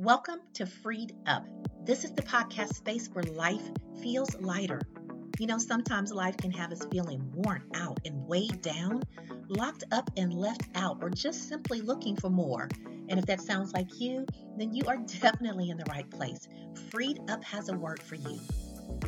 Welcome 0.00 0.38
to 0.54 0.64
Freed 0.64 1.16
Up. 1.26 1.44
This 1.84 2.04
is 2.04 2.12
the 2.12 2.22
podcast 2.22 2.72
space 2.74 3.08
where 3.12 3.24
life 3.24 3.68
feels 4.00 4.32
lighter. 4.36 4.80
You 5.40 5.48
know, 5.48 5.58
sometimes 5.58 6.12
life 6.12 6.36
can 6.36 6.52
have 6.52 6.70
us 6.70 6.86
feeling 6.92 7.20
worn 7.34 7.64
out 7.74 7.98
and 8.04 8.24
weighed 8.28 8.62
down, 8.62 9.02
locked 9.48 9.82
up 9.90 10.08
and 10.16 10.32
left 10.32 10.62
out, 10.76 10.98
or 11.00 11.10
just 11.10 11.48
simply 11.48 11.80
looking 11.80 12.14
for 12.14 12.30
more. 12.30 12.68
And 13.08 13.18
if 13.18 13.26
that 13.26 13.40
sounds 13.40 13.72
like 13.72 13.88
you, 13.98 14.24
then 14.56 14.72
you 14.72 14.84
are 14.86 14.98
definitely 15.20 15.68
in 15.70 15.76
the 15.76 15.86
right 15.88 16.08
place. 16.08 16.46
Freed 16.92 17.18
Up 17.28 17.42
has 17.42 17.68
a 17.68 17.76
word 17.76 18.00
for 18.00 18.14
you. 18.14 18.38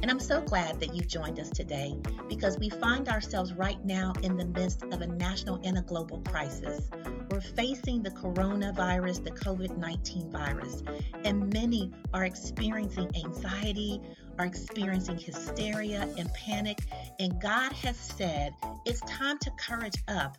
And 0.03 0.11
I'm 0.11 0.21
so 0.21 0.41
glad 0.41 0.81
that 0.81 0.95
you've 0.95 1.09
joined 1.09 1.39
us 1.39 1.51
today 1.51 1.95
because 2.29 2.59
we 2.59 2.71
find 2.71 3.09
ourselves 3.09 3.53
right 3.53 3.83
now 3.85 4.15
in 4.23 4.37
the 4.37 4.47
midst 4.47 4.83
of 4.85 5.03
a 5.03 5.07
national 5.07 5.61
and 5.63 5.77
a 5.77 5.83
global 5.83 6.21
crisis. 6.23 6.89
We're 7.31 7.41
facing 7.41 8.03
the 8.03 8.11
coronavirus, 8.11 9.25
the 9.25 9.31
COVID 9.31 9.77
19 9.77 10.31
virus, 10.31 10.83
and 11.25 11.53
many 11.53 11.93
are 12.15 12.25
experiencing 12.25 13.11
anxiety, 13.25 14.01
are 14.39 14.47
experiencing 14.47 15.19
hysteria 15.19 16.09
and 16.17 16.33
panic. 16.33 16.79
And 17.19 17.41
God 17.41 17.73
has 17.73 17.97
said 17.97 18.53
it's 18.87 19.01
time 19.03 19.39
to 19.39 19.51
courage 19.59 20.03
up. 20.09 20.39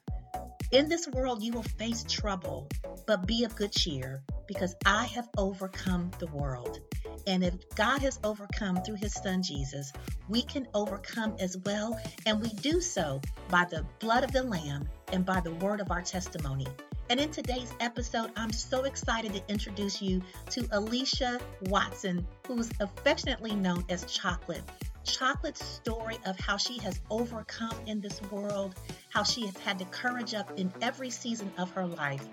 In 0.71 0.89
this 0.89 1.07
world, 1.07 1.43
you 1.43 1.51
will 1.51 1.63
face 1.63 2.03
trouble, 2.09 2.67
but 3.05 3.27
be 3.27 3.43
of 3.43 3.55
good 3.55 3.71
cheer 3.71 4.23
because 4.47 4.75
I 4.85 5.05
have 5.05 5.29
overcome 5.37 6.11
the 6.19 6.27
world. 6.27 6.79
And 7.27 7.43
if 7.43 7.53
God 7.75 8.01
has 8.01 8.19
overcome 8.23 8.81
through 8.83 8.95
his 8.95 9.13
son 9.13 9.43
Jesus, 9.43 9.91
we 10.29 10.41
can 10.41 10.67
overcome 10.73 11.35
as 11.39 11.57
well. 11.65 11.99
And 12.25 12.41
we 12.41 12.49
do 12.49 12.81
so 12.81 13.21
by 13.49 13.65
the 13.65 13.85
blood 13.99 14.23
of 14.23 14.31
the 14.31 14.43
Lamb 14.43 14.87
and 15.11 15.25
by 15.25 15.39
the 15.41 15.53
word 15.55 15.81
of 15.81 15.91
our 15.91 16.01
testimony. 16.01 16.67
And 17.09 17.19
in 17.19 17.29
today's 17.29 17.73
episode, 17.81 18.31
I'm 18.37 18.53
so 18.53 18.85
excited 18.85 19.33
to 19.33 19.43
introduce 19.49 20.01
you 20.01 20.21
to 20.51 20.65
Alicia 20.71 21.41
Watson, 21.63 22.25
who's 22.47 22.69
affectionately 22.79 23.53
known 23.53 23.83
as 23.89 24.05
Chocolate. 24.05 24.63
Chocolate's 25.03 25.65
story 25.65 26.19
of 26.25 26.39
how 26.39 26.57
she 26.57 26.77
has 26.79 27.01
overcome 27.09 27.75
in 27.87 27.99
this 27.99 28.21
world, 28.31 28.75
how 29.09 29.23
she 29.23 29.45
has 29.45 29.57
had 29.57 29.79
to 29.79 29.85
courage 29.85 30.33
up 30.33 30.57
in 30.57 30.71
every 30.81 31.09
season 31.09 31.51
of 31.57 31.71
her 31.71 31.85
life. 31.85 32.25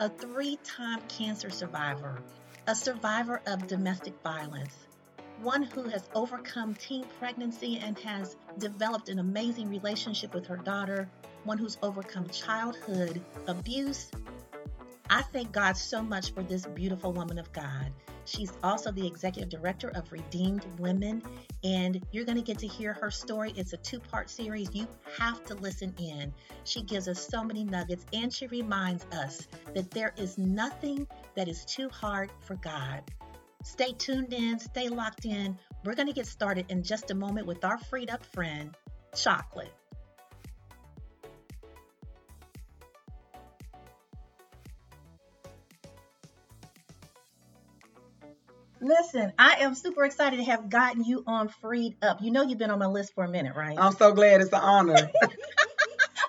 A 0.00 0.08
three 0.08 0.58
time 0.64 1.00
cancer 1.08 1.50
survivor, 1.50 2.22
a 2.68 2.74
survivor 2.74 3.40
of 3.46 3.66
domestic 3.66 4.14
violence, 4.22 4.86
one 5.40 5.62
who 5.64 5.82
has 5.84 6.08
overcome 6.14 6.74
teen 6.74 7.04
pregnancy 7.18 7.78
and 7.78 7.98
has 7.98 8.36
developed 8.58 9.08
an 9.08 9.18
amazing 9.18 9.68
relationship 9.68 10.32
with 10.32 10.46
her 10.46 10.56
daughter, 10.56 11.08
one 11.44 11.58
who's 11.58 11.76
overcome 11.82 12.28
childhood 12.28 13.20
abuse. 13.48 14.10
I 15.10 15.22
thank 15.22 15.50
God 15.50 15.76
so 15.76 16.02
much 16.02 16.32
for 16.32 16.44
this 16.44 16.64
beautiful 16.66 17.12
woman 17.12 17.38
of 17.38 17.52
God. 17.52 17.92
She's 18.24 18.52
also 18.62 18.90
the 18.92 19.06
executive 19.06 19.50
director 19.50 19.90
of 19.90 20.10
Redeemed 20.12 20.64
Women, 20.78 21.22
and 21.64 22.04
you're 22.12 22.24
going 22.24 22.38
to 22.38 22.44
get 22.44 22.58
to 22.58 22.66
hear 22.66 22.92
her 22.94 23.10
story. 23.10 23.52
It's 23.56 23.72
a 23.72 23.76
two 23.78 24.00
part 24.00 24.30
series. 24.30 24.72
You 24.74 24.86
have 25.18 25.44
to 25.46 25.54
listen 25.54 25.94
in. 25.98 26.32
She 26.64 26.82
gives 26.82 27.08
us 27.08 27.26
so 27.26 27.42
many 27.42 27.64
nuggets, 27.64 28.06
and 28.12 28.32
she 28.32 28.46
reminds 28.46 29.04
us 29.12 29.48
that 29.74 29.90
there 29.90 30.14
is 30.16 30.38
nothing 30.38 31.06
that 31.34 31.48
is 31.48 31.64
too 31.64 31.88
hard 31.88 32.30
for 32.40 32.56
God. 32.56 33.02
Stay 33.64 33.92
tuned 33.92 34.32
in, 34.32 34.58
stay 34.58 34.88
locked 34.88 35.24
in. 35.24 35.58
We're 35.84 35.94
going 35.94 36.08
to 36.08 36.14
get 36.14 36.26
started 36.26 36.66
in 36.68 36.82
just 36.82 37.10
a 37.10 37.14
moment 37.14 37.46
with 37.46 37.64
our 37.64 37.78
freed 37.78 38.10
up 38.10 38.24
friend, 38.24 38.76
Chocolate. 39.14 39.72
Listen, 48.82 49.32
I 49.38 49.58
am 49.60 49.74
super 49.76 50.04
excited 50.04 50.38
to 50.38 50.44
have 50.44 50.68
gotten 50.68 51.04
you 51.04 51.22
on 51.26 51.48
Freed 51.48 51.96
Up. 52.02 52.20
You 52.20 52.32
know 52.32 52.42
you've 52.42 52.58
been 52.58 52.70
on 52.70 52.80
my 52.80 52.86
list 52.86 53.14
for 53.14 53.22
a 53.24 53.28
minute, 53.28 53.54
right? 53.54 53.78
I'm 53.78 53.92
so 53.92 54.12
glad 54.12 54.40
it's 54.40 54.52
an 54.52 54.58
honor. 54.60 55.10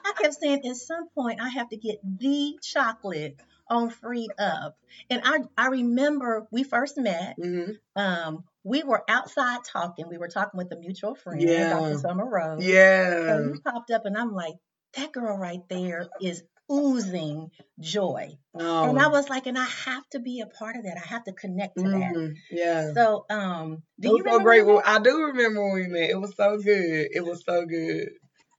I 0.06 0.14
kept 0.22 0.36
saying 0.36 0.66
at 0.68 0.76
some 0.76 1.10
point 1.10 1.42
I 1.42 1.50
have 1.50 1.70
to 1.70 1.78
get 1.78 2.00
the 2.04 2.60
chocolate 2.62 3.40
on 3.68 3.90
Freed 3.90 4.30
Up. 4.38 4.78
And 5.10 5.22
I 5.26 5.40
I 5.58 5.68
remember 5.70 6.48
we 6.52 6.64
first 6.64 6.98
met. 6.98 7.36
hmm 7.42 7.72
Um, 7.96 8.44
we 8.64 8.84
were 8.84 9.04
outside 9.10 9.62
talking. 9.66 10.08
We 10.08 10.18
were 10.20 10.28
talking 10.30 10.58
with 10.58 10.72
a 10.72 10.78
mutual 10.78 11.16
friend, 11.16 11.42
Yeah. 11.42 11.70
Dr. 11.72 11.98
Summer 11.98 12.30
Rose. 12.30 12.64
Yeah. 12.64 13.34
And 13.34 13.56
you 13.56 13.62
popped 13.62 13.90
up 13.90 14.06
and 14.06 14.16
I'm 14.16 14.32
like, 14.32 14.56
that 14.96 15.12
girl 15.12 15.38
right 15.38 15.62
there 15.70 16.08
is 16.22 16.44
oozing 16.72 17.50
joy. 17.80 18.38
Oh. 18.56 18.90
And 18.90 19.00
I 19.00 19.08
was 19.08 19.30
like, 19.30 19.48
and 19.48 19.58
I 19.58 19.66
have 19.66 20.08
to 20.12 20.20
be 20.20 20.42
a 20.42 20.46
part 20.48 20.76
of 20.76 20.84
that. 20.84 20.98
I 20.98 21.08
have 21.08 21.24
to 21.26 21.34
connect 21.34 21.78
to 21.78 21.84
that. 21.84 22.14
Mhm, 22.16 22.36
Yeah. 22.52 22.94
So, 22.94 23.26
um, 23.30 23.84
do 24.00 24.10
it 24.10 24.18
you 24.18 24.24
was 24.24 24.34
so 24.34 24.40
great. 24.40 24.66
when- 24.66 24.82
I 24.86 25.00
do 25.00 25.24
remember 25.26 25.64
when 25.64 25.74
we 25.74 25.88
met. 25.88 26.10
It 26.10 26.20
was 26.22 26.36
so 26.36 26.58
good. 26.58 27.08
It 27.12 27.26
was 27.26 27.44
so 27.46 27.66
good. 27.66 28.10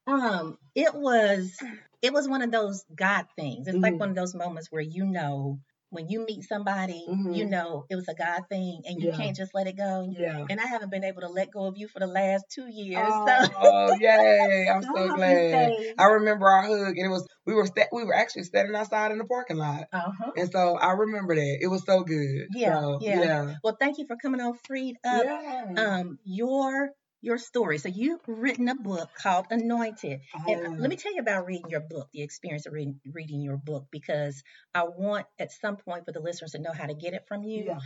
Um, 0.07 0.59
it 0.75 0.95
was 0.95 1.57
it 2.03 2.13
was 2.13 2.29
one 2.29 2.43
of 2.43 2.51
those 2.51 2.85
God 2.95 3.27
things. 3.37 3.67
It's 3.67 3.79
like 3.79 3.95
Mhm. 3.95 3.99
one 4.01 4.09
of 4.11 4.17
those 4.17 4.35
moments 4.35 4.71
where 4.71 4.83
you 4.83 5.07
know 5.07 5.59
when 5.95 6.09
you 6.09 6.25
meet 6.27 6.43
somebody, 6.45 7.05
you 7.09 7.47
Mhm. 7.47 7.51
know 7.51 7.87
it 7.89 7.97
was 7.97 8.09
a 8.09 8.15
God 8.15 8.43
thing, 8.49 8.83
and 8.87 9.01
you 9.01 9.09
Yeah. 9.09 9.17
can't 9.17 9.37
just 9.37 9.55
let 9.55 9.67
it 9.67 9.77
go. 9.77 10.09
Yeah. 10.11 10.45
And 10.51 10.61
I 10.61 10.67
haven't 10.67 10.91
been 10.91 11.05
able 11.05 11.23
to 11.23 11.29
let 11.29 11.51
go 11.51 11.67
of 11.67 11.77
you 11.79 11.89
for 11.89 12.01
the 12.01 12.07
last 12.07 12.45
two 12.51 12.67
years. 12.69 13.13
Oh, 13.27 13.97
yay. 14.01 14.69
I'm 14.69 14.83
so, 14.83 14.89
so 14.95 15.15
glad. 15.15 15.73
I 15.99 16.05
remember 16.05 16.47
our 16.47 16.63
hug, 16.63 16.97
and 16.99 17.07
it 17.07 17.11
was 17.11 17.27
we 17.47 17.55
were 17.55 17.67
sta- 17.67 17.89
we 17.93 18.05
were 18.05 18.15
actually 18.15 18.45
standing 18.45 18.75
outside 18.75 19.13
in 19.13 19.19
the 19.19 19.25
parking 19.25 19.57
lot, 19.57 19.85
uh 19.93 20.01
huh. 20.19 20.33
and 20.37 20.51
so 20.51 20.77
I 20.79 20.93
remember 20.93 21.35
that 21.35 21.59
it 21.61 21.69
was 21.69 21.85
so 21.87 22.03
good. 22.03 22.49
Yeah, 22.55 22.81
So, 22.81 22.99
yeah. 23.01 23.21
yeah, 23.25 23.55
Well, 23.63 23.77
thank 23.79 23.99
you 23.99 24.07
for 24.07 24.17
coming 24.17 24.41
on 24.41 24.55
Freed 24.67 24.97
Up. 25.05 25.25
yeah. 25.25 25.73
Um, 25.77 26.19
your 26.25 26.91
your 27.25 27.39
story. 27.39 27.79
So 27.79 27.89
you've 27.89 28.21
written 28.27 28.69
a 28.69 28.75
book 28.75 29.09
called 29.17 29.47
Anointed. 29.51 30.21
And 30.47 30.67
Oh, 30.67 30.75
let 30.79 30.91
me 30.91 30.97
tell 30.97 31.15
you 31.15 31.21
about 31.21 31.47
reading 31.47 31.71
your 31.71 31.81
book, 31.81 32.09
the 32.13 32.23
experience 32.23 32.67
of 32.67 32.73
reading, 32.73 33.01
reading 33.13 33.41
your 33.41 33.57
book, 33.57 33.87
because 33.91 34.43
I 34.75 34.85
want 34.85 35.27
at 35.39 35.51
some 35.53 35.77
point 35.77 36.05
for 36.05 36.13
the 36.13 36.21
listeners 36.21 36.53
to 36.53 36.59
know 36.59 36.73
how 36.73 36.87
to 36.87 36.95
get 36.95 37.15
it 37.15 37.25
from 37.27 37.43
you. 37.43 37.65
yeah, 37.65 37.79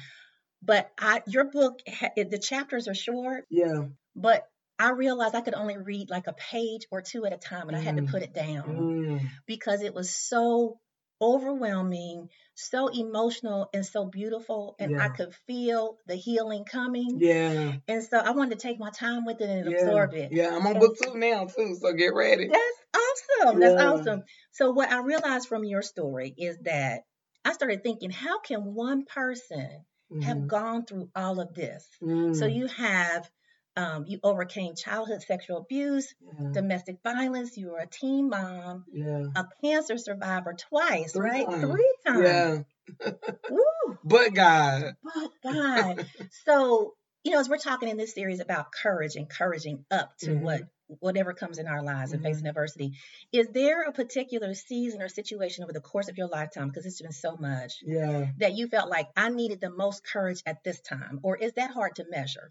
But 0.62 0.90
I, 0.98 1.22
your 1.26 1.44
book, 1.44 1.80
the 2.16 2.40
chapters 2.42 2.88
are 2.88 2.94
short, 2.94 3.44
yeah. 3.50 3.84
but 4.16 4.44
I 4.78 4.90
realized 4.90 5.34
I 5.34 5.40
could 5.40 5.54
only 5.54 5.76
read 5.76 6.10
like 6.10 6.26
a 6.26 6.32
page 6.34 6.86
or 6.90 7.02
two 7.02 7.24
at 7.24 7.32
a 7.32 7.36
time, 7.36 7.68
and 7.68 7.76
I 7.76 7.80
had 7.80 7.96
to 7.96 8.02
Mm. 8.02 8.10
put 8.10 8.22
it 8.22 8.32
down 8.34 8.64
Mm. 8.66 9.28
because 9.46 9.82
it 9.82 9.94
was 9.94 10.14
so 10.14 10.80
overwhelming, 11.20 12.28
so 12.54 12.88
emotional, 12.88 13.68
and 13.72 13.84
so 13.84 14.04
beautiful, 14.06 14.76
and 14.78 15.00
I 15.00 15.08
could 15.08 15.34
feel 15.46 15.98
the 16.06 16.14
healing 16.16 16.64
coming. 16.64 17.18
Yeah, 17.20 17.74
And 17.86 18.02
so 18.02 18.18
I 18.18 18.30
wanted 18.30 18.58
to 18.58 18.66
take 18.66 18.78
my 18.78 18.90
time 18.90 19.24
with 19.24 19.40
it 19.40 19.48
and 19.48 19.70
yeah, 19.70 19.76
absorb 19.78 20.14
it. 20.14 20.32
yeah. 20.32 20.48
I'm 20.54 20.66
on 20.66 20.72
And- 20.72 20.80
book 20.80 20.96
two 21.02 21.14
now 21.16 21.46
too, 21.46 21.74
so 21.80 21.92
get 21.92 22.14
ready. 22.14 22.48
That's 22.48 23.02
awesome. 23.42 23.60
That's 23.60 23.80
awesome. 23.82 24.24
So 24.52 24.72
what 24.72 24.90
I 24.90 25.00
realized 25.02 25.48
from 25.48 25.64
your 25.64 25.82
story 25.82 26.34
is 26.36 26.58
that 26.62 27.02
I 27.44 27.52
started 27.52 27.82
thinking, 27.82 28.10
how 28.10 28.40
can 28.40 28.74
one 28.74 29.04
person 29.04 29.84
have 30.22 30.36
Mhm. 30.38 30.46
gone 30.46 30.84
through 30.86 31.10
all 31.14 31.40
of 31.40 31.54
this? 31.54 31.86
So 32.00 32.06
Mm. 32.06 32.54
you 32.54 32.66
have 32.66 33.30
um, 33.78 34.04
you 34.06 34.18
overcame 34.22 34.74
childhood 34.74 35.22
sexual 35.22 35.58
abuse, 35.58 36.14
Yeah. 36.20 36.50
domestic 36.52 36.96
violence. 37.02 37.56
You 37.56 37.68
were 37.70 37.78
a 37.78 37.86
teen 37.86 38.28
mom, 38.28 38.84
Yeah. 38.92 39.26
a 39.36 39.46
cancer 39.62 39.96
survivor 39.98 40.52
twice, 40.54 41.12
Three 41.12 41.30
right? 41.30 41.46
times. 41.46 41.62
Three 41.64 41.94
times. 42.06 42.66
Yeah. 43.00 43.12
Woo, 43.50 43.98
But 44.04 44.34
God. 44.34 44.96
but 45.02 45.30
God. 45.42 46.06
so 46.44 46.94
you 47.24 47.32
know, 47.32 47.40
as 47.40 47.48
we're 47.48 47.58
talking 47.58 47.88
in 47.88 47.96
this 47.98 48.14
series 48.14 48.40
about 48.40 48.72
courage, 48.72 49.16
encouraging 49.16 49.84
up 49.90 50.16
to 50.18 50.30
Mhm. 50.30 50.40
what 50.40 50.62
whatever 51.00 51.34
comes 51.34 51.58
in 51.58 51.66
our 51.66 51.82
lives 51.82 52.12
and 52.12 52.22
facing 52.22 52.44
Mhm. 52.44 52.48
adversity, 52.50 52.92
is 53.32 53.48
there 53.48 53.82
a 53.82 53.92
particular 53.92 54.54
season 54.54 55.02
or 55.02 55.08
situation 55.08 55.62
over 55.64 55.72
the 55.74 55.80
course 55.82 56.08
of 56.08 56.16
your 56.16 56.28
lifetime, 56.28 56.68
because 56.68 56.86
it's 56.86 57.02
been 57.02 57.12
so 57.12 57.36
much, 57.36 57.82
Yeah. 57.82 58.30
that 58.38 58.54
you 58.54 58.68
felt 58.68 58.88
like 58.88 59.08
I 59.14 59.28
needed 59.28 59.60
the 59.60 59.68
most 59.68 60.02
courage 60.04 60.42
at 60.46 60.64
this 60.64 60.80
time, 60.80 61.20
or 61.22 61.36
is 61.36 61.52
that 61.54 61.70
hard 61.72 61.96
to 61.96 62.06
measure? 62.08 62.50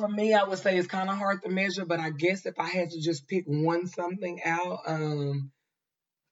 For 0.00 0.08
me, 0.08 0.34
I 0.34 0.44
would 0.44 0.58
say 0.58 0.76
it's 0.78 0.88
kind 0.88 1.10
of 1.10 1.16
hard 1.16 1.42
to 1.42 1.48
measure, 1.50 1.84
but 1.84 2.00
I 2.00 2.10
guess 2.10 2.46
if 2.46 2.58
I 2.58 2.66
had 2.68 2.90
to 2.90 3.00
just 3.00 3.28
pick 3.28 3.44
one 3.46 3.86
something 3.86 4.40
out, 4.44 4.78
um, 4.86 5.50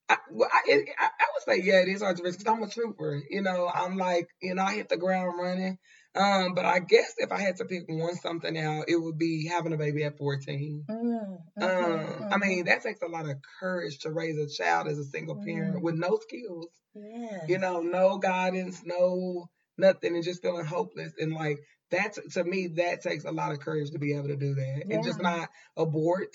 I, 0.09 0.17
well, 0.31 0.49
I, 0.53 0.61
it, 0.71 0.89
I, 0.99 1.05
I 1.05 1.25
would 1.35 1.43
say 1.61 1.67
yeah, 1.67 1.81
it 1.83 1.89
is 1.89 2.01
hard 2.01 2.17
to 2.17 2.23
measure 2.23 2.39
because 2.39 2.51
I'm 2.53 2.63
a 2.63 2.69
trooper. 2.71 3.23
You 3.29 3.43
know, 3.43 3.69
I'm 3.73 3.97
like, 3.99 4.29
you 4.41 4.55
know, 4.55 4.63
I 4.63 4.75
hit 4.75 4.89
the 4.89 4.97
ground 4.97 5.35
running. 5.39 5.79
Um, 6.15 6.55
but 6.55 6.65
I 6.65 6.79
guess 6.81 7.15
if 7.19 7.31
I 7.31 7.39
had 7.41 7.57
to 7.57 7.67
pick 7.67 7.83
one 7.89 8.15
something 8.17 8.57
out, 8.59 8.87
it 8.89 8.97
would 8.97 9.19
be 9.19 9.47
having 9.49 9.75
a 9.75 9.77
baby 9.77 10.05
at 10.05 10.17
14. 10.17 10.85
Mm, 10.89 11.39
Um, 11.61 11.61
mhm, 11.61 12.33
I 12.33 12.37
mean, 12.39 12.65
that 12.65 12.83
takes 12.83 13.03
a 13.03 13.07
lot 13.07 13.29
of 13.29 13.37
courage 13.61 13.99
to 14.01 14.11
raise 14.11 14.39
a 14.39 14.49
child 14.49 14.89
as 14.89 14.99
a 14.99 15.05
single 15.05 15.37
parent 15.37 15.77
Mm. 15.77 15.83
with 15.83 15.95
no 15.97 16.19
skills. 16.23 16.69
yeah. 16.95 17.45
you 17.47 17.59
know, 17.59 17.81
no 17.83 18.19
guidance, 18.19 18.83
no 18.85 19.49
nothing, 19.77 20.15
and 20.17 20.25
just 20.25 20.43
feeling 20.43 20.65
hopeless. 20.65 21.13
And 21.19 21.33
like 21.35 21.59
that's 21.91 22.19
to 22.35 22.45
me, 22.45 22.69
that 22.77 23.03
takes 23.03 23.25
a 23.25 23.31
lot 23.33 23.53
of 23.53 23.61
courage 23.61 23.91
to 23.91 23.99
be 23.99 24.15
able 24.15 24.29
to 24.29 24.37
do 24.37 24.55
that, 24.55 24.83
and 24.91 25.05
just 25.05 25.21
not 25.21 25.49
abort 25.77 26.29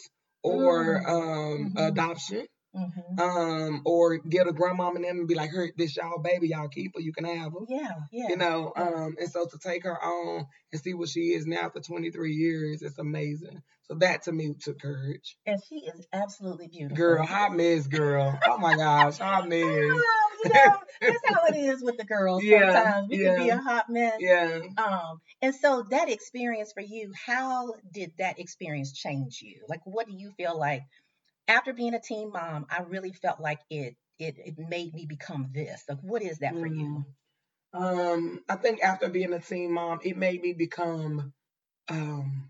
or 0.43 1.01
Mm. 1.01 1.09
um 1.09 1.73
Mhm. 1.75 1.87
adoption. 1.87 2.45
Mhm. 2.75 3.19
um, 3.19 3.81
or 3.85 4.17
get 4.17 4.47
a 4.47 4.51
grandmom 4.51 4.95
and 4.95 5.03
them 5.05 5.19
and 5.19 5.27
be 5.27 5.35
like, 5.35 5.51
"Her, 5.51 5.71
this 5.77 5.95
y'all 5.95 6.19
baby, 6.21 6.47
y'all 6.49 6.67
keep 6.69 6.93
her, 6.95 7.01
you 7.01 7.13
can 7.13 7.25
have 7.25 7.53
her." 7.53 7.59
Yeah, 7.67 7.93
yeah. 8.11 8.29
You 8.29 8.37
know, 8.37 8.73
um, 8.75 9.15
and 9.19 9.29
so 9.29 9.45
to 9.45 9.57
take 9.59 9.83
her 9.83 10.01
on 10.03 10.47
and 10.71 10.81
see 10.81 10.93
what 10.93 11.09
she 11.09 11.33
is 11.33 11.45
now 11.45 11.69
for 11.69 11.79
23 11.81 12.33
years, 12.33 12.81
it's 12.81 12.97
amazing. 12.97 13.61
So 13.83 13.95
that 13.95 14.23
to 14.23 14.31
me 14.31 14.55
took 14.59 14.79
courage. 14.81 15.37
and 15.45 15.59
she 15.69 15.75
is 15.85 16.07
absolutely 16.13 16.67
beautiful. 16.69 16.95
Girl, 16.95 17.25
hot 17.25 17.53
mess, 17.55 17.85
girl. 17.87 18.39
Oh 18.47 18.57
my 18.57 18.75
gosh, 18.75 19.17
hot 19.17 19.47
mess. 19.49 19.59
Oh, 19.61 20.29
you 20.43 20.49
know, 20.53 20.77
that's 21.01 21.21
how 21.27 21.45
it 21.47 21.55
is 21.57 21.83
with 21.83 21.97
the 21.97 22.05
girls. 22.05 22.41
Yeah, 22.45 22.71
Sometimes 22.73 23.09
we 23.09 23.17
can 23.17 23.35
be 23.43 23.49
a 23.49 23.57
hot 23.57 23.85
mess. 23.89 24.13
Yeah. 24.19 24.61
Um, 24.77 25.19
and 25.41 25.53
so 25.53 25.85
that 25.91 26.09
experience 26.09 26.71
for 26.73 26.81
you, 26.81 27.11
how 27.25 27.73
did 27.91 28.13
that 28.17 28.39
experience 28.39 28.93
change 28.93 29.41
you? 29.41 29.65
Like, 29.67 29.81
what 29.85 30.07
do 30.07 30.13
you 30.13 30.31
feel 30.37 30.57
like 30.57 30.81
after 31.47 31.73
being 31.73 31.93
a 31.93 31.99
teen 31.99 32.31
mom? 32.31 32.65
I 32.69 32.81
really 32.83 33.13
felt 33.13 33.39
like 33.39 33.59
it 33.69 33.95
it 34.19 34.35
it 34.37 34.57
made 34.57 34.93
me 34.93 35.05
become 35.05 35.49
this. 35.53 35.83
Like, 35.89 35.99
what 36.01 36.21
is 36.21 36.39
that 36.39 36.59
for 36.59 36.67
you? 36.67 37.05
Mm. 37.75 37.79
Um, 37.79 38.39
I 38.49 38.55
think 38.55 38.83
after 38.83 39.09
being 39.09 39.33
a 39.33 39.39
teen 39.39 39.71
mom, 39.71 39.99
it 40.03 40.17
made 40.17 40.41
me 40.41 40.53
become 40.53 41.33
um 41.89 42.49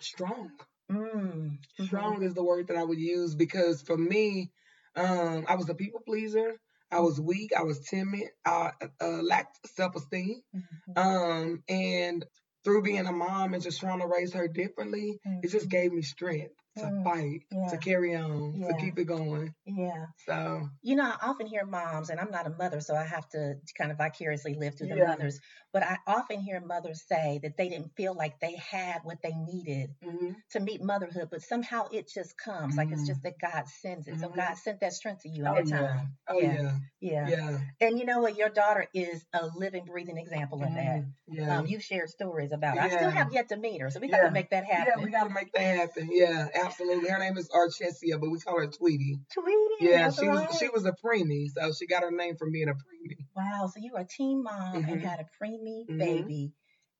strong. 0.00 0.50
Mm. 0.90 1.58
mhm. 1.80 1.86
Strong 1.86 2.22
is 2.22 2.34
the 2.34 2.44
word 2.44 2.68
that 2.68 2.76
I 2.76 2.84
would 2.84 2.98
use 2.98 3.34
because 3.34 3.82
for 3.82 3.96
me, 3.96 4.52
um, 4.96 5.44
I 5.48 5.56
was 5.56 5.68
a 5.68 5.74
people 5.74 6.00
pleaser. 6.06 6.60
I 6.90 7.00
was 7.00 7.20
weak. 7.20 7.52
I 7.58 7.62
was 7.62 7.80
timid. 7.80 8.28
I 8.44 8.72
uh, 9.00 9.22
lacked 9.22 9.66
self 9.68 9.96
esteem. 9.96 10.42
Mhm. 10.54 10.96
Um, 10.96 11.62
and 11.68 12.24
through 12.64 12.82
being 12.82 13.06
a 13.06 13.12
mom 13.12 13.54
and 13.54 13.62
just 13.62 13.80
trying 13.80 14.00
to 14.00 14.06
raise 14.06 14.32
her 14.34 14.48
differently, 14.48 15.20
it 15.42 15.48
just 15.50 15.66
Mhm. 15.66 15.70
gave 15.70 15.92
me 15.92 16.02
strength 16.02 16.54
to 16.78 16.90
Mm, 16.90 17.04
fight, 17.04 17.40
yeah. 17.50 17.70
to 17.70 17.78
carry 17.78 18.14
on, 18.16 18.54
Yeah. 18.54 18.68
to 18.68 18.74
keep 18.74 18.98
it 18.98 19.04
going. 19.04 19.54
Yeah. 19.66 20.06
So 20.16 20.68
You 20.82 20.96
know, 20.96 21.04
I 21.04 21.18
often 21.28 21.46
hear 21.46 21.66
moms, 21.66 22.10
and 22.10 22.20
I'm 22.20 22.30
not 22.30 22.46
a 22.46 22.50
mother, 22.50 22.80
so 22.80 22.94
I 22.96 23.04
have 23.04 23.28
to 23.30 23.56
kind 23.78 23.90
of 23.92 23.98
vicariously 23.98 24.54
live 24.54 24.76
through 24.76 24.88
the 24.88 24.96
Yeah. 24.96 25.06
mothers, 25.06 25.40
but 25.72 25.82
I 25.82 25.98
often 26.06 26.40
hear 26.40 26.60
mothers 26.60 27.06
say 27.06 27.40
that 27.42 27.56
they 27.56 27.68
didn't 27.70 27.96
feel 27.96 28.14
like 28.14 28.40
they 28.40 28.56
had 28.56 29.00
what 29.04 29.22
they 29.22 29.34
needed 29.34 29.96
mhm, 30.02 30.34
to 30.50 30.60
meet 30.60 30.82
motherhood, 30.82 31.28
but 31.30 31.42
somehow 31.42 31.88
it 31.92 32.08
just 32.08 32.36
comes. 32.38 32.76
Like 32.76 32.92
it's 32.92 33.02
Mhm. 33.02 33.06
just 33.06 33.22
that 33.24 33.38
God 33.40 33.68
sends 33.68 34.08
it. 34.08 34.20
So 34.20 34.28
Mhm. 34.28 34.36
God 34.36 34.56
sent 34.58 34.80
that 34.80 34.92
strength 34.94 35.22
to 35.22 35.30
you 35.30 35.44
oh 35.46 35.46
at 35.46 35.54
that 35.54 35.66
yeah, 35.66 35.94
time. 35.94 36.18
oh 36.28 36.40
Yeah. 36.40 36.54
yeah, 36.54 36.78
Yeah. 37.00 37.30
yeah, 37.30 37.58
And 37.80 37.98
you 37.98 38.04
know 38.06 38.20
what? 38.20 38.36
Your 38.36 38.50
daughter 38.50 38.86
is 38.94 39.26
a 39.32 39.46
living, 39.46 39.84
breathing 39.86 40.18
example 40.18 40.64
of 40.64 40.74
that. 40.74 41.00
mhm, 41.00 41.12
yeah. 41.26 41.58
Um, 41.58 41.66
you've 41.66 41.82
shared 41.82 42.10
stories 42.10 42.52
about. 42.52 42.78
I 42.78 42.88
still 42.88 43.10
have 43.10 43.28
yet 43.32 43.48
to 43.50 43.56
meet 43.56 43.80
her, 43.82 43.90
so 43.90 44.00
we 44.00 44.08
got 44.08 44.22
Yeah. 44.22 44.28
to 44.28 44.30
make 44.32 44.50
that 44.50 44.64
happen. 44.64 44.86
Yeah, 44.86 45.04
we 45.04 45.10
gotta 45.10 45.30
make 45.30 45.52
that 45.52 45.76
happen. 45.76 46.08
Yeah, 46.10 46.48
absolutely. 46.66 47.08
Her 47.10 47.18
name 47.18 47.36
is 47.36 47.48
Archesia, 47.50 48.20
but 48.20 48.30
we 48.30 48.38
call 48.40 48.58
her 48.58 48.66
Tweety. 48.66 49.18
Tweety. 49.32 49.74
Yeah, 49.80 50.10
she 50.10 50.28
was 50.28 50.56
she 50.58 50.68
was 50.68 50.84
a 50.86 50.92
preemie, 50.92 51.48
so 51.50 51.72
she 51.72 51.86
got 51.86 52.02
her 52.02 52.10
name 52.10 52.36
from 52.36 52.52
being 52.52 52.68
a 52.68 52.74
preemie. 52.74 53.26
Wow. 53.36 53.70
So 53.72 53.80
you 53.80 53.92
were 53.92 54.00
a 54.00 54.04
teen 54.06 54.42
mom 54.42 54.76
and 54.76 55.00
Mhm. 55.00 55.02
had 55.02 55.20
a 55.20 55.26
preemie 55.44 55.86
Mhm. 55.88 55.98
baby. 55.98 56.52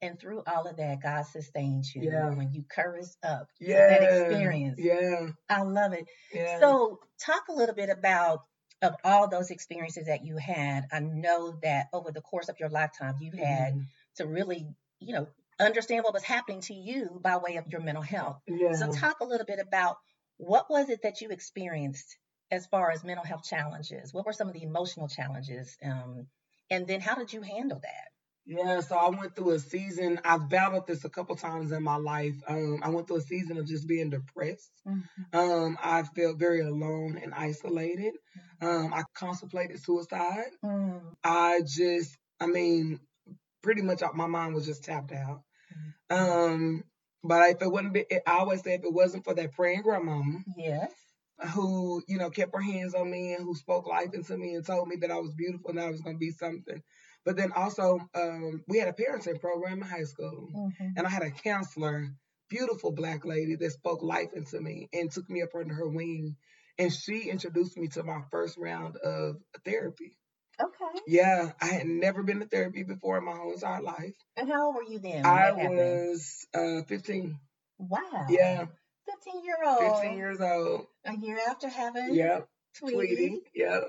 And 0.02 0.18
through 0.18 0.42
all 0.46 0.66
of 0.66 0.76
that, 0.76 1.00
God 1.00 1.22
sustained 1.22 1.84
you 1.94 2.02
Yeah. 2.10 2.30
when 2.34 2.52
you 2.52 2.64
couraged 2.64 3.16
up 3.22 3.48
Yeah, 3.58 3.86
that 3.86 4.02
experience. 4.02 4.78
Yeah, 4.78 5.28
I 5.48 5.62
love 5.62 5.92
it. 5.94 6.06
yeah. 6.32 6.58
So, 6.58 7.00
talk 7.18 7.48
a 7.48 7.52
little 7.52 7.74
bit 7.74 7.88
about 7.88 8.40
of 8.82 8.96
all 9.02 9.28
those 9.28 9.50
experiences 9.50 10.06
that 10.06 10.24
you 10.26 10.36
had. 10.36 10.84
I 10.92 10.98
know 11.00 11.52
that 11.62 11.86
over 11.94 12.10
the 12.12 12.20
course 12.20 12.50
of 12.50 12.60
your 12.60 12.68
lifetime, 12.68 13.14
you 13.20 13.32
had 13.32 13.72
Mhm. 13.74 13.86
to 14.16 14.26
really, 14.26 14.66
you 14.98 15.14
know, 15.14 15.26
understand 15.60 16.04
what 16.04 16.14
was 16.14 16.22
happening 16.22 16.60
to 16.62 16.74
you 16.74 17.20
by 17.22 17.36
way 17.36 17.56
of 17.56 17.66
your 17.68 17.80
mental 17.80 18.02
health. 18.02 18.40
yeah. 18.46 18.72
So, 18.72 18.90
talk 18.92 19.20
a 19.20 19.24
little 19.24 19.46
bit 19.46 19.58
about 19.60 19.96
what 20.36 20.68
was 20.68 20.88
it 20.88 21.00
that 21.02 21.20
you 21.20 21.30
experienced 21.30 22.16
as 22.50 22.66
far 22.66 22.90
as 22.90 23.04
mental 23.04 23.24
health 23.24 23.44
challenges? 23.44 24.12
What 24.12 24.26
were 24.26 24.32
some 24.32 24.48
of 24.48 24.54
the 24.54 24.62
emotional 24.62 25.08
challenges? 25.08 25.76
Um, 25.84 26.26
and 26.70 26.86
then, 26.86 27.00
how 27.00 27.14
did 27.14 27.32
you 27.32 27.42
handle 27.42 27.80
that? 27.80 28.08
Yeah, 28.46 28.80
so 28.80 28.96
I 28.96 29.08
went 29.08 29.34
through 29.34 29.52
a 29.52 29.58
season. 29.58 30.20
I've 30.22 30.50
battled 30.50 30.86
this 30.86 31.04
a 31.04 31.08
couple 31.08 31.34
times 31.34 31.72
in 31.72 31.82
my 31.82 31.96
life. 31.96 32.34
Um, 32.46 32.80
I 32.82 32.90
went 32.90 33.08
through 33.08 33.16
a 33.16 33.22
season 33.22 33.56
of 33.56 33.66
just 33.66 33.88
being 33.88 34.10
depressed. 34.10 34.70
Um, 35.32 35.78
I 35.82 36.02
felt 36.02 36.38
very 36.38 36.60
alone 36.60 37.18
and 37.22 37.32
isolated. 37.32 38.12
Um, 38.60 38.92
I 38.92 39.04
contemplated 39.14 39.82
suicide. 39.82 40.50
Mm, 40.62 41.00
I 41.24 41.62
just, 41.66 42.16
I 42.38 42.46
mean, 42.46 43.00
pretty 43.64 43.82
much 43.82 44.02
my 44.14 44.26
mind 44.26 44.54
was 44.54 44.66
just 44.66 44.84
tapped 44.84 45.10
out. 45.10 45.42
Um, 46.10 46.84
but 47.24 47.50
if 47.50 47.62
it 47.62 47.72
wouldn't 47.72 47.94
be, 47.94 48.04
I 48.26 48.38
always 48.38 48.62
say 48.62 48.74
if 48.74 48.84
it 48.84 48.92
wasn't 48.92 49.24
for 49.24 49.34
that 49.34 49.52
praying 49.52 49.82
grandmama 49.82 50.40
Yes. 50.56 50.92
who, 51.54 52.02
you 52.06 52.18
know, 52.18 52.30
kept 52.30 52.54
her 52.54 52.60
hands 52.60 52.94
on 52.94 53.10
me 53.10 53.32
and 53.32 53.42
who 53.42 53.54
spoke 53.54 53.86
life 53.88 54.10
into 54.12 54.36
me 54.36 54.54
and 54.54 54.64
told 54.64 54.86
me 54.86 54.96
that 55.00 55.10
I 55.10 55.16
was 55.18 55.34
beautiful 55.34 55.70
and 55.70 55.78
that 55.78 55.86
I 55.86 55.90
was 55.90 56.02
going 56.02 56.16
to 56.16 56.20
be 56.20 56.30
something. 56.30 56.80
But 57.24 57.36
then 57.36 57.52
also, 57.52 57.98
um, 58.14 58.62
we 58.68 58.78
had 58.78 58.88
a 58.88 58.92
parenting 58.92 59.40
program 59.40 59.80
in 59.82 59.88
high 59.88 60.04
school, 60.04 60.50
Mhm. 60.54 60.92
and 60.96 61.06
I 61.06 61.10
had 61.10 61.22
a 61.22 61.30
counselor, 61.30 62.10
beautiful 62.50 62.92
black 62.92 63.24
lady 63.24 63.56
that 63.56 63.70
spoke 63.72 64.02
life 64.02 64.32
into 64.34 64.60
me 64.60 64.88
and 64.92 65.10
took 65.10 65.28
me 65.30 65.42
up 65.42 65.54
under 65.54 65.74
her 65.74 65.88
wing. 65.88 66.36
And 66.78 66.92
she 66.92 67.30
introduced 67.30 67.78
me 67.78 67.88
to 67.88 68.02
my 68.02 68.20
first 68.30 68.58
round 68.58 68.96
of 68.98 69.36
therapy. 69.64 70.18
Okay. 70.60 71.00
Yeah, 71.06 71.52
I 71.60 71.66
had 71.66 71.86
never 71.86 72.22
been 72.22 72.40
to 72.40 72.46
therapy 72.46 72.82
before 72.82 73.18
in 73.18 73.24
my 73.24 73.32
whole 73.32 73.52
entire 73.52 73.82
life. 73.82 74.14
And 74.36 74.48
how 74.48 74.66
old 74.66 74.76
were 74.76 74.82
you 74.84 74.98
then? 74.98 75.26
I 75.26 75.52
was 75.52 76.46
uh, 76.54 76.82
15. 76.82 77.38
Wow. 77.78 78.26
Yeah, 78.28 78.66
15 79.06 79.44
year 79.44 79.56
old. 79.66 80.00
15 80.00 80.16
years 80.16 80.40
old. 80.40 80.86
A 81.04 81.16
year 81.16 81.38
after 81.48 81.68
having 81.68 82.14
Yep, 82.14 82.48
Tweety. 82.78 82.96
Tweety. 82.96 83.40
Yep. 83.54 83.84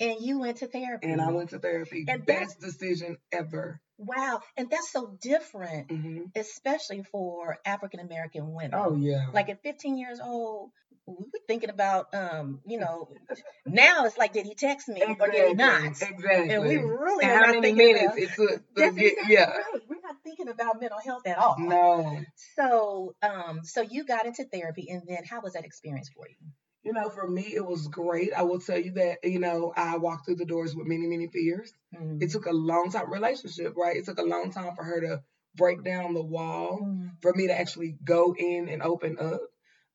And 0.00 0.16
you 0.20 0.40
went 0.40 0.58
to 0.58 0.66
therapy. 0.66 1.06
And 1.06 1.20
I 1.20 1.30
went 1.30 1.50
to 1.50 1.58
therapy. 1.58 2.04
And 2.08 2.26
Best 2.26 2.60
decision 2.60 3.18
ever. 3.30 3.80
Wow. 3.98 4.40
And 4.56 4.68
that's 4.70 4.90
so 4.90 5.16
different, 5.20 5.90
hmm 5.90 6.22
especially 6.34 7.02
for 7.10 7.58
African 7.64 8.00
American 8.00 8.52
women. 8.52 8.72
Oh, 8.74 8.96
yeah. 8.96 9.26
Like 9.32 9.48
at 9.48 9.62
15 9.62 9.98
years 9.98 10.18
old, 10.22 10.70
we 11.06 11.14
were 11.14 11.40
thinking 11.48 11.70
about, 11.70 12.14
um, 12.14 12.60
you 12.64 12.78
know, 12.78 13.08
now 13.66 14.04
it's 14.04 14.16
like, 14.16 14.32
did 14.32 14.46
he 14.46 14.54
text 14.54 14.88
me 14.88 15.02
or 15.02 15.28
did 15.30 15.48
he 15.48 15.54
not? 15.54 15.84
Exactly. 15.84 16.50
And 16.50 16.62
we 16.64 16.76
really 16.76 17.24
And 17.24 17.32
are 17.32 17.34
how 17.36 17.40
not 17.40 17.48
many 17.48 17.60
thinking 17.62 17.86
minutes 17.94 18.04
about, 18.04 18.18
it 18.18 18.28
took 18.34 18.48
to 18.48 18.62
get, 18.76 18.88
exactly 18.94 19.34
yeah. 19.34 19.50
right. 19.50 19.82
We're 19.88 19.96
not 20.02 20.16
thinking 20.24 20.48
about 20.48 20.80
mental 20.80 21.00
health 21.04 21.26
at 21.26 21.38
all. 21.38 21.56
No. 21.58 22.20
So, 22.56 23.14
um, 23.22 23.60
so 23.64 23.82
you 23.82 24.04
got 24.04 24.26
into 24.26 24.44
therapy, 24.44 24.88
and 24.90 25.02
then 25.06 25.24
how 25.28 25.40
was 25.40 25.54
that 25.54 25.64
experience 25.64 26.10
for 26.14 26.28
you? 26.28 26.36
You 26.84 26.92
know, 26.92 27.10
for 27.10 27.28
me, 27.28 27.42
it 27.42 27.64
was 27.64 27.86
great. 27.88 28.32
I 28.36 28.42
will 28.42 28.58
tell 28.60 28.78
you 28.78 28.92
that, 28.94 29.18
you 29.22 29.38
know, 29.38 29.72
I 29.76 29.98
walked 29.98 30.26
through 30.26 30.36
the 30.36 30.44
doors 30.44 30.74
with 30.74 30.86
many, 30.86 31.06
many 31.06 31.28
fears. 31.28 31.72
Mm. 31.96 32.20
It 32.22 32.30
took 32.30 32.46
a 32.46 32.52
long 32.52 32.90
time, 32.90 33.10
relationship, 33.12 33.74
right? 33.76 33.96
It 33.96 34.04
took 34.04 34.18
a 34.18 34.24
long 34.24 34.50
time 34.50 34.74
for 34.74 34.82
her 34.82 35.00
to 35.00 35.22
break 35.54 35.84
down 35.84 36.14
the 36.14 36.24
wall, 36.24 36.80
Mm. 36.82 37.10
for 37.20 37.32
me 37.34 37.46
to 37.48 37.58
actually 37.58 37.96
go 38.04 38.34
in 38.36 38.68
and 38.68 38.82
open 38.82 39.16
up. 39.20 39.40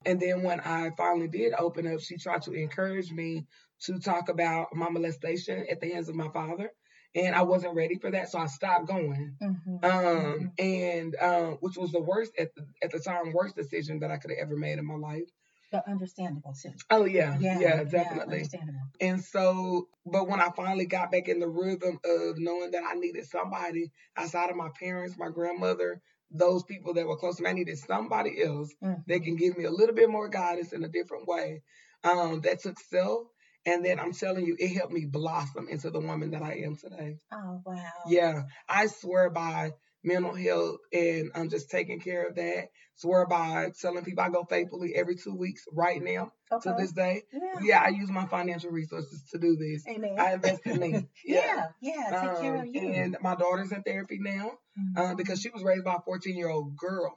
And 0.06 0.20
then 0.20 0.44
when 0.44 0.60
I 0.62 0.92
finally 0.98 1.28
did 1.28 1.54
open 1.58 1.88
up, 1.92 2.00
she 2.00 2.18
tried 2.18 2.44
to 2.44 2.54
encourage 2.54 3.12
me 3.12 3.46
to 3.82 4.00
talk 4.00 4.30
about 4.30 4.74
my 4.74 4.90
molestation 4.90 5.66
at 5.70 5.80
the 5.82 5.92
hands 5.92 6.10
of 6.10 6.16
my 6.16 6.30
father. 6.30 6.72
And 7.16 7.36
I 7.36 7.42
wasn't 7.42 7.76
ready 7.76 7.96
for 7.96 8.12
that, 8.12 8.30
so 8.30 8.38
I 8.38 8.46
stopped 8.48 8.88
going. 8.88 9.38
Mhm. 9.42 9.84
Um, 9.84 10.52
and 10.60 11.16
um, 11.16 11.58
which 11.62 11.78
was 11.78 11.92
the 11.92 12.02
worst 12.02 12.32
at 12.38 12.54
the 12.56 12.66
at 12.84 12.92
the 12.92 13.00
time, 13.00 13.34
worst 13.34 13.56
decision 13.56 14.00
that 14.00 14.12
I 14.12 14.18
could 14.18 14.32
have 14.32 14.40
ever 14.40 14.56
made 14.56 14.78
in 14.78 14.86
my 14.86 14.96
life. 14.96 15.30
But 15.72 15.88
understandable 15.88 16.54
too. 16.54 16.74
Oh 16.90 17.06
yeah, 17.06 17.38
Yeah, 17.40 17.60
yeah, 17.60 17.84
definitely. 17.84 18.36
understandable. 18.40 18.80
And 19.02 19.22
so, 19.24 19.90
but 20.06 20.28
when 20.28 20.40
I 20.40 20.50
finally 20.56 20.86
got 20.86 21.12
back 21.12 21.28
in 21.28 21.40
the 21.40 21.48
rhythm 21.48 22.00
of 22.06 22.38
knowing 22.38 22.72
that 22.72 22.84
I 22.84 22.94
needed 22.94 23.26
somebody 23.26 23.92
outside 24.16 24.50
of 24.50 24.56
my 24.56 24.70
parents, 24.80 25.18
my 25.18 25.30
grandmother, 25.30 26.02
those 26.32 26.64
people 26.64 26.94
that 26.96 27.08
were 27.08 27.18
close 27.18 27.38
to 27.38 27.44
me, 27.44 27.50
I 27.50 27.54
needed 27.54 27.78
somebody 27.78 28.44
else 28.44 28.74
Mhm. 28.84 29.04
that 29.08 29.24
can 29.24 29.36
give 29.36 29.58
me 29.58 29.64
a 29.66 29.72
little 29.72 29.96
bit 29.96 30.10
more 30.10 30.28
guidance 30.30 30.74
in 30.74 30.84
a 30.84 30.90
different 30.90 31.28
way. 31.28 31.62
Um, 32.04 32.42
that 32.42 32.60
took 32.60 32.80
self. 32.80 33.28
And 33.66 33.84
then 33.84 34.00
I'm 34.00 34.14
telling 34.14 34.46
you, 34.46 34.56
it 34.58 34.70
helped 34.78 34.94
me 34.94 35.06
blossom 35.06 35.68
into 35.68 35.90
the 35.90 36.00
woman 36.00 36.32
that 36.32 36.42
I 36.42 36.56
am 36.60 36.78
today. 36.78 37.18
Oh 37.34 37.62
wow. 37.66 37.84
Yeah, 38.08 38.44
I 38.70 38.88
swear 38.88 39.30
by 39.30 39.72
mental 40.04 40.34
health 40.34 40.78
and 40.94 41.32
I'm 41.36 41.50
just 41.50 41.70
taking 41.70 42.00
care 42.00 42.28
of 42.28 42.36
that. 42.36 42.70
Swear 42.96 43.26
by 43.26 43.72
telling 43.82 44.06
people 44.06 44.24
I 44.24 44.30
go 44.30 44.46
faithfully 44.46 44.96
every 44.96 45.16
two 45.16 45.36
weeks 45.36 45.64
right 45.74 46.02
now 46.02 46.32
Okay. 46.50 46.70
to 46.70 46.76
this 46.78 46.94
day. 46.94 47.24
yeah. 47.34 47.60
Yeah, 47.62 47.82
I 47.84 47.90
use 47.90 48.10
my 48.10 48.26
financial 48.28 48.72
resources 48.72 49.24
to 49.32 49.38
do 49.38 49.58
this. 49.58 49.86
Amen. 49.88 50.16
I 50.18 50.34
invest 50.36 50.62
in 50.66 50.80
me. 50.80 51.10
yeah. 51.26 51.66
Yeah. 51.82 51.94
Take 52.22 52.40
care 52.40 52.56
Um, 52.56 52.62
of 52.62 52.68
you. 52.68 52.88
and 52.88 53.18
my 53.22 53.36
daughter's 53.36 53.74
in 53.74 53.84
therapy 53.84 54.18
now 54.20 54.52
Mhm. 54.78 54.98
uh, 54.98 55.16
because 55.16 55.42
she 55.42 55.50
was 55.50 55.64
raised 55.64 55.84
by 55.86 55.96
a 55.96 56.02
14 56.02 56.38
year 56.38 56.50
old 56.50 56.76
girl. 56.78 57.16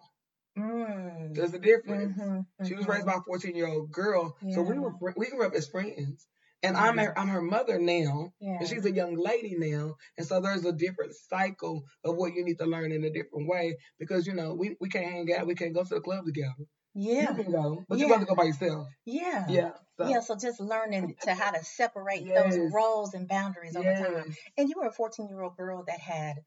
Mm. 0.59 1.35
There's 1.35 1.55
a 1.55 1.59
difference. 1.59 2.17
Mhm, 2.19 2.45
She 2.67 2.75
was 2.75 2.87
mhm. 2.87 2.89
raised 2.91 3.07
by 3.07 3.15
a 3.15 3.21
14 3.23 3.55
year 3.55 3.69
old 3.69 3.91
girl, 3.93 4.37
so 4.53 4.63
we 4.63 4.79
were 4.79 4.93
we 5.17 5.31
grew 5.31 5.47
up 5.47 5.55
as 5.55 5.69
friends. 5.69 6.27
And 6.63 6.77
I'm 6.77 6.99
her, 6.99 7.19
I'm 7.19 7.29
her 7.29 7.41
mother 7.41 7.79
now, 7.79 8.33
Yeah. 8.39 8.59
and 8.61 8.69
she's 8.69 8.85
a 8.85 8.93
young 8.93 9.15
lady 9.15 9.55
now, 9.57 9.95
and 10.19 10.27
so 10.27 10.41
there's 10.41 10.67
a 10.67 10.73
different 10.73 11.15
cycle 11.15 11.85
of 12.05 12.17
what 12.17 12.35
you 12.35 12.45
need 12.45 12.59
to 12.59 12.67
learn 12.67 12.93
in 12.93 13.03
a 13.05 13.11
different 13.11 13.49
way 13.49 13.79
because 13.99 14.27
you 14.27 14.35
know 14.35 14.55
we, 14.55 14.77
we 14.79 14.91
can't 14.91 15.07
hang 15.11 15.33
out, 15.33 15.47
we 15.47 15.55
can't 15.55 15.73
go 15.73 15.85
to 15.85 15.95
the 15.95 16.01
club 16.03 16.27
together. 16.27 16.67
Yeah. 16.95 17.31
You 17.35 17.45
can 17.45 17.53
go, 17.53 17.85
but 17.89 17.99
Yeah. 17.99 18.05
you 18.07 18.11
got 18.13 18.21
to 18.21 18.27
go 18.27 18.35
by 18.35 18.45
yourself. 18.45 18.89
Yeah. 19.07 19.47
Yeah. 19.49 19.71
So, 19.97 20.09
Yeah, 20.09 20.21
so 20.21 20.37
just 20.37 20.61
learning 20.61 21.17
to 21.23 21.33
how 21.35 21.53
to 21.53 21.65
separate 21.65 22.23
Yes. 22.27 22.55
those 22.57 22.73
roles 22.73 23.15
and 23.15 23.27
boundaries 23.29 23.77
over 23.77 23.95
time. 23.95 24.35
And 24.59 24.69
you 24.69 24.75
were 24.77 24.89
a 24.89 24.93
14 24.93 25.29
year 25.29 25.41
old 25.41 25.57
girl 25.57 25.85
that 25.87 26.01
had 26.01 26.45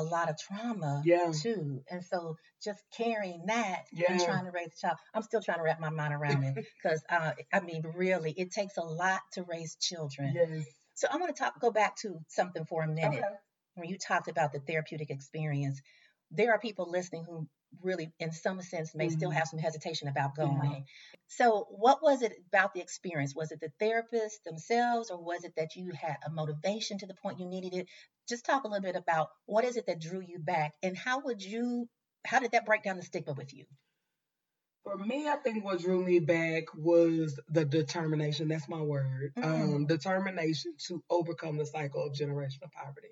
a 0.00 0.02
lot 0.02 0.28
of 0.28 0.36
trauma 0.38 1.02
Yeah. 1.04 1.32
too. 1.42 1.82
And 1.90 2.04
so 2.04 2.36
just 2.62 2.82
carrying 2.96 3.46
that 3.46 3.84
yeah. 3.92 4.12
and 4.12 4.20
trying 4.20 4.44
to 4.44 4.50
raise 4.50 4.68
a 4.68 4.86
child, 4.86 4.98
I'm 5.14 5.22
still 5.22 5.40
trying 5.42 5.58
to 5.58 5.64
wrap 5.64 5.80
my 5.80 5.90
mind 5.90 6.14
around 6.14 6.44
it 6.44 6.54
because, 6.82 7.02
uh, 7.08 7.32
I 7.52 7.60
mean, 7.60 7.82
really, 7.94 8.32
it 8.32 8.50
takes 8.52 8.76
a 8.76 8.82
lot 8.82 9.20
to 9.32 9.42
raise 9.44 9.76
children. 9.76 10.32
Yes. 10.34 10.64
So 10.94 11.08
I 11.10 11.16
want 11.16 11.34
to 11.34 11.42
talk, 11.42 11.60
go 11.60 11.70
back 11.70 11.96
to 11.98 12.18
something 12.28 12.64
for 12.64 12.82
a 12.82 12.88
minute 12.88 13.18
Okay. 13.18 13.22
when 13.74 13.88
you 13.88 13.98
talked 13.98 14.28
about 14.28 14.52
the 14.52 14.60
therapeutic 14.60 15.10
experience. 15.10 15.80
There 16.30 16.52
are 16.52 16.58
people 16.58 16.90
listening 16.90 17.24
who 17.24 17.46
really, 17.82 18.12
in 18.18 18.32
some 18.32 18.60
sense, 18.62 18.94
may 18.94 19.08
still 19.08 19.30
Mhm. 19.30 19.34
have 19.34 19.48
some 19.48 19.58
hesitation 19.58 20.08
about 20.08 20.32
Yeah. 20.36 20.44
going. 20.46 20.86
So, 21.28 21.64
what 21.70 22.02
was 22.02 22.22
it 22.22 22.32
about 22.48 22.74
the 22.74 22.80
experience? 22.80 23.34
Was 23.34 23.52
it 23.52 23.60
the 23.60 23.72
therapists 23.80 24.42
themselves, 24.44 25.10
or 25.10 25.18
was 25.22 25.44
it 25.44 25.54
that 25.56 25.76
you 25.76 25.92
had 25.92 26.18
a 26.24 26.30
motivation 26.30 26.98
to 26.98 27.06
the 27.06 27.14
point 27.14 27.40
you 27.40 27.46
needed 27.46 27.74
it? 27.74 27.88
Just 28.28 28.44
talk 28.44 28.64
a 28.64 28.68
little 28.68 28.82
bit 28.82 28.96
about 28.96 29.30
what 29.46 29.64
is 29.64 29.76
it 29.76 29.86
that 29.86 30.00
drew 30.00 30.20
you 30.20 30.38
back, 30.38 30.74
and 30.82 30.96
how 30.96 31.20
would 31.20 31.42
you, 31.42 31.88
how 32.24 32.38
did 32.38 32.52
that 32.52 32.66
break 32.66 32.82
down 32.82 32.96
the 32.96 33.02
stigma 33.02 33.32
with 33.32 33.52
you? 33.54 33.66
For 34.84 34.96
me, 34.96 35.28
I 35.28 35.36
think 35.36 35.64
what 35.64 35.80
drew 35.80 36.04
me 36.04 36.20
back 36.20 36.72
was 36.74 37.40
the 37.48 37.64
determination. 37.64 38.48
That's 38.48 38.68
my 38.68 38.80
word. 38.80 39.32
Mm. 39.36 39.44
Um, 39.44 39.86
determination 39.86 40.74
to 40.86 41.02
overcome 41.10 41.56
the 41.56 41.66
cycle 41.66 42.04
of 42.06 42.12
generational 42.12 42.70
poverty 42.70 43.08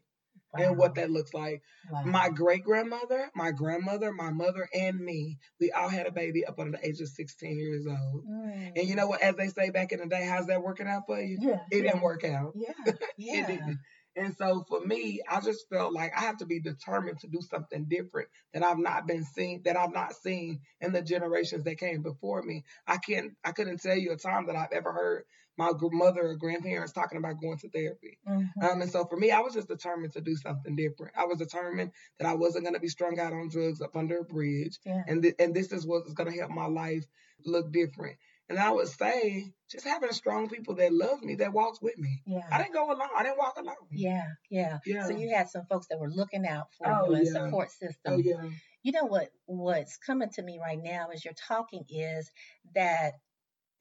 and 0.57 0.77
what 0.77 0.95
that 0.97 1.11
looks 1.11 1.35
like. 1.35 1.63
Wow. 1.91 2.03
My 2.05 2.29
great 2.31 2.65
grandmother, 2.65 3.31
my 3.35 3.51
grandmother, 3.51 4.13
my 4.13 4.31
mother, 4.31 4.69
and 4.75 4.99
me, 5.01 5.39
we 5.61 5.71
all 5.73 5.89
had 5.89 6.07
a 6.07 6.13
baby 6.13 6.45
up 6.45 6.59
under 6.59 6.79
the 6.79 6.87
age 6.87 7.01
of 7.01 7.09
16 7.09 7.57
years 7.59 7.87
old. 7.87 8.25
Mm. 8.27 8.73
And 8.77 8.89
you 8.89 8.95
know 8.97 9.07
what? 9.07 9.23
As 9.23 9.37
they 9.37 9.49
say 9.49 9.71
back 9.71 9.93
in 9.93 10.01
the 10.01 10.07
day, 10.07 10.25
how's 10.25 10.47
that 10.47 10.63
working 10.63 10.87
out 10.89 11.03
for 11.07 11.21
you? 11.21 11.39
yeah, 11.41 11.59
It 11.71 11.83
didn't 11.83 12.03
work 12.03 12.25
out. 12.25 12.53
yeah, 12.55 12.73
It 12.87 12.97
yeah, 13.19 13.47
didn't. 13.47 13.79
And 14.17 14.33
so 14.37 14.65
for 14.69 14.81
me, 14.81 15.21
I 15.29 15.41
just 15.41 15.69
felt 15.69 15.93
like 15.93 16.13
I 16.17 16.21
have 16.21 16.37
to 16.37 16.47
be 16.47 16.61
determined 16.61 17.19
to 17.21 17.27
do 17.27 17.41
something 17.41 17.87
different 17.89 18.29
that 18.53 18.63
I've 18.63 18.79
not 18.79 19.09
been 19.09 19.25
seen, 19.25 19.63
that 19.65 19.77
I've 19.77 19.93
not 19.93 20.15
seen 20.15 20.61
in 20.81 20.93
the 20.93 21.03
generations 21.03 21.65
that 21.65 21.79
came 21.79 22.03
before 22.03 22.41
me. 22.43 22.63
I 22.87 22.99
can't, 22.99 23.33
I 23.45 23.51
couldn't 23.51 23.83
tell 23.83 23.97
you 23.97 24.13
a 24.13 24.17
time 24.17 24.47
that 24.47 24.55
I've 24.57 24.71
ever 24.73 24.93
heard 24.93 25.25
my 25.57 25.71
mother 25.81 26.27
or 26.27 26.37
grandparents 26.37 26.93
talking 26.93 27.19
about 27.19 27.41
going 27.41 27.59
to 27.59 27.69
therapy. 27.71 28.19
Mhm. 28.29 28.49
Um, 28.63 28.83
and 28.83 28.91
so 28.91 29.05
for 29.05 29.17
me, 29.17 29.31
I 29.31 29.41
was 29.41 29.55
just 29.55 29.69
determined 29.69 30.13
to 30.15 30.21
do 30.21 30.37
something 30.37 30.75
different. 30.77 31.15
I 31.17 31.25
was 31.27 31.39
determined 31.39 31.93
that 32.19 32.29
I 32.29 32.35
wasn't 32.35 32.65
going 32.65 32.75
to 32.75 32.81
be 32.81 32.89
strung 32.89 33.19
out 33.21 33.33
on 33.33 33.49
drugs 33.49 33.81
up 33.81 33.97
under 33.97 34.19
a 34.19 34.25
bridge, 34.25 34.79
yeah. 34.85 35.03
and 35.07 35.23
th- 35.23 35.37
and 35.39 35.55
this 35.55 35.73
is 35.73 35.87
what's 35.87 36.13
going 36.13 36.31
to 36.33 36.39
help 36.39 36.51
my 36.51 36.67
life 36.67 37.05
look 37.45 37.73
different. 37.73 38.17
And 38.51 38.59
I 38.59 38.71
would 38.73 38.89
say, 38.89 39.55
just 39.71 39.87
having 39.87 40.13
strong 40.13 40.51
people 40.51 40.75
that 40.75 40.93
love 40.93 41.23
me, 41.23 41.37
that 41.37 41.55
walks 41.55 41.81
with 41.81 41.97
me. 41.97 42.21
Yeah. 42.27 42.47
I 42.53 42.59
didn't 42.59 42.75
go 42.75 42.87
alone. 42.93 43.09
I 43.17 43.23
didn't 43.23 43.39
walk 43.39 43.55
alone. 43.57 43.75
Yeah, 43.91 44.27
yeah. 44.51 44.79
Yeah. 44.85 45.07
So 45.07 45.17
you 45.17 45.35
had 45.35 45.49
some 45.49 45.65
folks 45.65 45.87
that 45.89 45.99
were 45.99 46.11
looking 46.11 46.47
out 46.47 46.67
for 46.77 46.87
Oh, 46.87 47.09
you 47.09 47.15
and 47.17 47.27
yeah. 47.27 47.33
support 47.33 47.71
system. 47.71 48.13
Oh 48.13 48.17
yeah. 48.19 48.51
You 48.83 48.93
know 48.93 49.05
what 49.07 49.31
what's 49.47 49.97
coming 49.97 50.29
to 50.35 50.43
me 50.43 50.59
right 50.61 50.79
now 50.79 51.09
as 51.15 51.25
you're 51.25 51.33
talking 51.33 51.85
is 51.89 52.31
that 52.75 53.15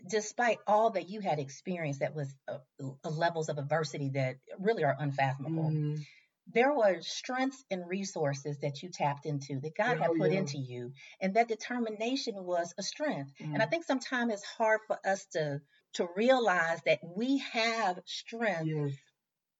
despite 0.06 0.60
all 0.68 0.92
that 0.92 1.10
you 1.10 1.20
had 1.22 1.40
experienced 1.40 2.02
that 2.02 2.16
was 2.16 2.36
uh, 2.48 2.60
uh, 2.82 3.10
levels 3.10 3.50
of 3.50 3.58
adversity 3.58 4.10
that 4.12 4.38
really 4.60 4.84
are 4.84 4.96
unfathomable, 5.00 5.78
Mhm. 5.78 6.06
there 6.48 6.74
were 6.74 7.02
strengths 7.02 7.66
and 7.72 7.88
resources 7.88 8.60
that 8.60 8.84
you 8.84 8.90
tapped 8.90 9.26
into 9.26 9.60
that 9.62 9.76
God 9.76 9.98
had 9.98 10.10
Oh, 10.10 10.16
put 10.16 10.32
yeah. 10.32 10.34
into 10.34 10.58
you, 10.58 10.94
and 11.22 11.36
that 11.36 11.48
determination 11.48 12.36
was 12.44 12.74
a 12.78 12.84
strength. 12.84 13.32
And 13.54 13.64
I 13.64 13.66
Mhm. 13.66 13.68
think 13.68 13.86
sometimes 13.86 14.34
it's 14.34 14.44
hard 14.46 14.82
for 14.88 15.00
us 15.06 15.26
to 15.34 15.62
to 15.94 16.08
realize 16.16 16.82
that 16.84 17.00
we 17.04 17.40
have 17.40 18.00
strength 18.06 18.72
Yes. 18.72 19.13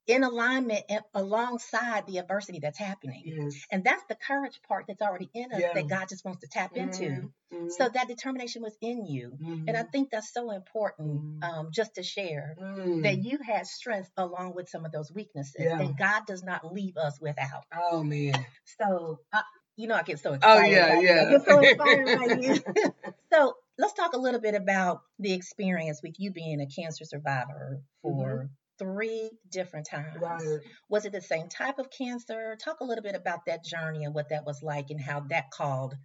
In 0.08 0.24
alignment 0.24 0.84
and 0.90 1.02
alongside 1.14 2.06
the 2.08 2.18
adversity 2.18 2.60
that's 2.60 2.78
happening. 2.78 3.22
Yes. 3.26 3.66
And 3.72 3.84
that's 3.84 4.04
the 4.10 4.16
courage 4.16 4.60
part 4.68 4.86
that's 4.88 5.02
already 5.02 5.30
in 5.34 5.52
us 5.54 5.62
Yeah. 5.62 5.74
that 5.74 5.88
God 5.88 6.10
just 6.10 6.26
wants 6.26 6.42
to 6.42 6.48
tap 6.48 6.76
into. 6.76 7.32
Mhm. 7.52 7.72
So 7.72 7.88
that 7.88 8.08
determination 8.08 8.62
was 8.62 8.76
in 8.82 9.06
you. 9.06 9.38
And 9.68 9.78
I 9.78 9.84
Mhm. 9.84 9.92
think 9.92 10.10
that's 10.12 10.34
so 10.34 10.52
important 10.52 11.40
Mhm. 11.40 11.44
um, 11.44 11.72
just 11.72 11.96
to 11.96 12.04
share 12.04 12.56
Mm. 12.60 13.04
that 13.04 13.24
you 13.24 13.38
had 13.38 13.66
strength 13.66 14.12
along 14.18 14.56
with 14.56 14.68
some 14.70 14.86
of 14.86 14.92
those 14.92 15.12
weaknesses. 15.12 15.56
Yeah. 15.60 15.80
And 15.80 15.98
God 15.98 16.26
does 16.26 16.44
not 16.44 16.74
leave 16.74 16.98
us 16.98 17.20
without. 17.22 17.64
Oh 17.74 18.04
man. 18.04 18.46
So, 18.80 19.20
I, 19.32 19.44
you 19.78 19.88
know, 19.88 19.96
I 19.96 20.04
get 20.04 20.20
so 20.20 20.34
excited. 20.34 20.62
Oh 20.62 20.70
yeah, 20.70 20.96
by 20.96 21.02
you. 21.02 21.08
yeah. 21.08 21.22
I 21.28 21.32
get 21.32 21.46
so 21.46 21.60
inspired 21.60 22.06
by 22.20 22.26
you. 22.42 22.64
so 23.32 23.58
let's 23.78 23.94
talk 23.94 24.14
a 24.14 24.18
little 24.20 24.42
bit 24.42 24.54
about 24.56 25.02
the 25.20 25.32
experience 25.34 26.02
with 26.04 26.16
you 26.20 26.32
being 26.32 26.60
a 26.62 26.68
cancer 26.68 27.06
survivor 27.06 27.82
for 28.02 28.50
three 28.80 29.30
different 29.50 29.88
times. 29.88 30.18
right. 30.20 30.60
Was 30.90 31.06
it 31.06 31.12
the 31.12 31.22
same 31.22 31.48
type 31.50 31.80
of 31.80 31.90
cancer? 31.90 32.56
Talk 32.64 32.80
a 32.82 32.84
little 32.86 33.04
bit 33.04 33.16
about 33.16 33.46
that 33.46 33.64
journey 33.64 34.04
and 34.04 34.14
what 34.14 34.30
that 34.30 34.46
was 34.46 34.62
like 34.64 34.90
and 34.90 35.00
how 35.00 35.22
that 35.30 35.52
called 35.52 35.96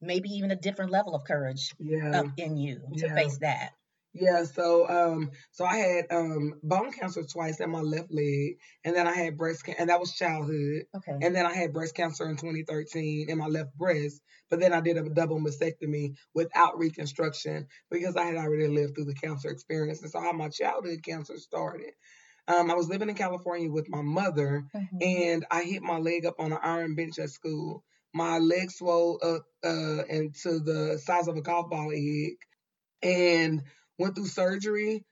maybe 0.00 0.28
even 0.30 0.50
a 0.50 0.56
different 0.56 0.90
level 0.90 1.14
of 1.14 1.24
courage 1.24 1.70
Yeah. 1.78 2.20
up 2.20 2.26
in 2.36 2.56
you 2.56 2.82
to 2.98 3.06
Yeah. 3.06 3.14
face 3.14 3.38
that. 3.38 3.70
Yeah, 4.16 4.44
so 4.44 4.88
um, 4.88 5.32
so 5.50 5.64
I 5.64 5.76
had 5.76 6.06
um 6.12 6.54
bone 6.62 6.92
cancer 6.92 7.24
twice 7.24 7.58
in 7.60 7.70
my 7.70 7.80
left 7.80 8.12
leg, 8.12 8.58
and 8.84 8.94
then 8.94 9.08
I 9.08 9.12
had 9.12 9.36
breast 9.36 9.64
cancer, 9.64 9.80
and 9.80 9.90
that 9.90 9.98
was 9.98 10.14
childhood, 10.14 10.84
Okay. 10.94 11.18
and 11.20 11.34
then 11.34 11.44
I 11.44 11.52
had 11.52 11.72
breast 11.72 11.96
cancer 11.96 12.28
in 12.30 12.36
2013 12.36 13.28
in 13.28 13.38
my 13.38 13.46
left 13.48 13.76
breast, 13.76 14.20
but 14.50 14.60
then 14.60 14.72
I 14.72 14.80
did 14.80 14.98
a 14.98 15.08
double 15.10 15.40
mastectomy 15.40 16.14
without 16.32 16.78
reconstruction 16.78 17.66
because 17.90 18.16
I 18.16 18.24
had 18.26 18.36
already 18.36 18.68
lived 18.68 18.94
through 18.94 19.06
the 19.06 19.14
cancer 19.14 19.50
experience, 19.50 20.00
and 20.02 20.10
so 20.12 20.20
how 20.20 20.32
my 20.32 20.48
childhood 20.48 21.02
cancer 21.04 21.36
started. 21.36 21.90
Um, 22.46 22.70
I 22.70 22.74
was 22.74 22.88
living 22.88 23.08
in 23.08 23.16
California 23.16 23.70
with 23.70 23.88
my 23.88 24.02
mother, 24.02 24.64
Mhm. 24.74 25.00
and 25.00 25.46
I 25.50 25.64
hit 25.64 25.82
my 25.82 25.98
leg 25.98 26.24
up 26.26 26.36
on 26.38 26.52
an 26.52 26.58
iron 26.62 26.94
bench 26.94 27.18
at 27.18 27.30
school. 27.30 27.84
My 28.12 28.38
leg 28.38 28.70
swelled 28.70 29.22
up 29.24 29.42
uh, 29.64 30.04
into 30.08 30.60
the 30.60 31.00
size 31.02 31.26
of 31.26 31.36
a 31.36 31.42
golf 31.42 31.68
ball 31.70 31.90
egg, 31.92 32.36
and 33.02 33.62
went 33.98 34.14
through 34.14 34.26
surgery. 34.26 35.04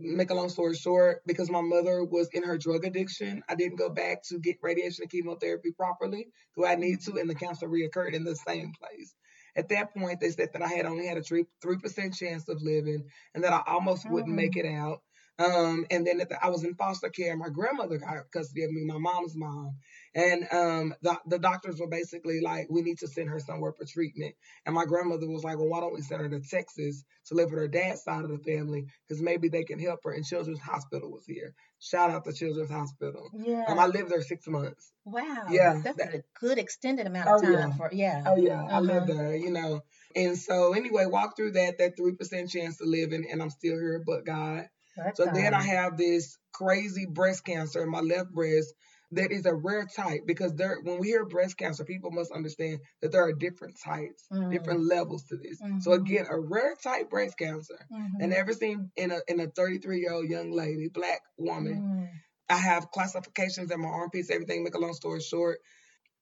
Make 0.00 0.30
a 0.30 0.34
long 0.34 0.48
story 0.48 0.76
short, 0.76 1.22
because 1.26 1.50
my 1.50 1.60
mother 1.60 2.04
was 2.04 2.28
in 2.32 2.44
her 2.44 2.56
drug 2.56 2.84
addiction, 2.84 3.42
I 3.48 3.56
didn't 3.56 3.78
go 3.78 3.90
back 3.90 4.22
to 4.28 4.38
get 4.38 4.58
radiation 4.62 5.02
and 5.02 5.10
chemotherapy 5.10 5.72
properly 5.72 6.28
way 6.56 6.70
I 6.70 6.76
need 6.76 7.00
to, 7.02 7.18
and 7.18 7.28
the 7.28 7.34
cancer 7.34 7.66
reoccurred 7.68 8.14
in 8.14 8.24
the 8.24 8.36
same 8.36 8.72
place. 8.80 9.14
At 9.56 9.70
that 9.70 9.92
point, 9.92 10.20
they 10.20 10.30
said 10.30 10.50
that 10.52 10.62
I 10.62 10.68
had 10.68 10.86
only 10.86 11.06
had 11.06 11.18
a 11.18 11.22
three 11.22 11.46
three 11.60 11.78
percent 11.78 12.14
chance 12.14 12.48
of 12.48 12.62
living, 12.62 13.08
and 13.34 13.42
that 13.42 13.52
I 13.52 13.62
almost 13.66 14.08
wouldn't 14.08 14.32
oh. 14.32 14.36
make 14.36 14.56
it 14.56 14.66
out. 14.66 15.00
Um, 15.38 15.86
and 15.90 16.04
then 16.06 16.20
at 16.20 16.28
the, 16.30 16.44
I 16.44 16.48
was 16.48 16.64
in 16.64 16.74
foster 16.74 17.08
care. 17.10 17.36
My 17.36 17.48
grandmother 17.48 17.98
got 17.98 18.30
custody 18.32 18.64
of 18.64 18.72
me, 18.72 18.84
my 18.84 18.98
mom's 18.98 19.36
mom, 19.36 19.76
and 20.14 20.48
um, 20.52 20.94
the, 21.02 21.16
the 21.26 21.38
doctors 21.38 21.78
were 21.78 21.86
basically 21.86 22.40
like, 22.40 22.66
"We 22.68 22.82
need 22.82 22.98
to 22.98 23.06
send 23.06 23.28
her 23.28 23.38
somewhere 23.38 23.72
for 23.72 23.84
treatment." 23.84 24.34
And 24.66 24.74
my 24.74 24.84
grandmother 24.84 25.28
was 25.28 25.44
like, 25.44 25.56
"Well, 25.58 25.68
why 25.68 25.78
don't 25.80 25.94
we 25.94 26.00
send 26.02 26.22
her 26.22 26.28
to 26.28 26.40
Texas 26.40 27.04
to 27.26 27.34
live 27.34 27.50
with 27.50 27.60
her 27.60 27.68
dad's 27.68 28.02
side 28.02 28.24
of 28.24 28.30
the 28.30 28.38
family 28.38 28.86
because 29.06 29.22
maybe 29.22 29.48
they 29.48 29.62
can 29.62 29.78
help 29.78 30.00
her." 30.04 30.10
And 30.12 30.24
Children's 30.24 30.58
Hospital 30.58 31.10
was 31.12 31.24
here. 31.24 31.54
Shout 31.78 32.10
out 32.10 32.24
to 32.24 32.32
Children's 32.32 32.70
Hospital. 32.70 33.30
Yeah. 33.38 33.64
Um, 33.68 33.78
I 33.78 33.86
lived 33.86 34.10
there 34.10 34.22
six 34.22 34.48
months. 34.48 34.90
wow. 35.04 35.46
yeah, 35.50 35.80
That's 35.84 35.98
that- 35.98 36.14
a 36.16 36.22
good 36.40 36.58
extended 36.58 37.06
amount 37.06 37.28
Oh, 37.30 37.36
of 37.36 37.42
time 37.42 37.52
yeah. 37.52 37.76
for 37.76 37.90
yeah. 37.92 38.24
Oh 38.26 38.34
yeah, 38.36 38.64
I 38.64 38.80
lived 38.80 39.08
Uh-huh. 39.08 39.22
there, 39.22 39.36
you 39.36 39.52
know. 39.52 39.82
And 40.16 40.36
so 40.36 40.72
anyway, 40.72 41.06
walk 41.06 41.36
through 41.36 41.52
that 41.52 41.78
that 41.78 41.96
three 41.96 42.16
percent 42.16 42.50
chance 42.50 42.78
to 42.78 42.84
living, 42.86 43.24
and 43.30 43.40
I'm 43.40 43.50
still 43.50 43.78
here, 43.78 44.02
but 44.04 44.24
God. 44.26 44.68
That's 44.98 45.16
So 45.18 45.26
then 45.32 45.54
I 45.54 45.62
have 45.62 45.96
this 45.96 46.36
crazy 46.52 47.06
breast 47.06 47.44
cancer 47.44 47.82
in 47.82 47.90
my 47.90 48.00
left 48.00 48.30
breast 48.32 48.74
that 49.12 49.30
is 49.32 49.46
a 49.46 49.54
rare 49.54 49.86
type 49.86 50.22
because 50.26 50.54
there 50.54 50.78
when 50.82 50.98
we 50.98 51.06
hear 51.08 51.24
breast 51.24 51.56
cancer, 51.56 51.84
people 51.84 52.10
must 52.10 52.30
understand 52.32 52.80
that 53.00 53.10
there 53.12 53.22
are 53.24 53.32
different 53.32 53.78
types, 53.82 54.26
Mm. 54.30 54.50
different 54.50 54.80
levels 54.84 55.24
to 55.28 55.36
this. 55.36 55.58
So 55.80 55.92
Mhm. 55.92 56.00
again, 56.02 56.26
a 56.28 56.38
rare 56.38 56.74
type 56.82 57.08
breast 57.08 57.38
cancer. 57.38 57.78
mhm. 57.90 58.20
And 58.20 58.34
ever 58.34 58.52
seen 58.52 58.90
in 58.96 59.10
a 59.10 59.20
in 59.28 59.40
a 59.40 59.48
33 59.48 60.00
year 60.00 60.12
old 60.12 60.28
young 60.28 60.50
lady, 60.50 60.88
black 60.88 61.22
woman. 61.38 61.80
Mm. 61.80 62.08
I 62.50 62.56
have 62.56 62.90
calcifications 62.90 63.70
in 63.70 63.80
my 63.80 63.88
armpits, 63.88 64.30
everything. 64.30 64.64
Make 64.64 64.74
a 64.74 64.78
long 64.78 64.94
story 64.94 65.20
short, 65.20 65.60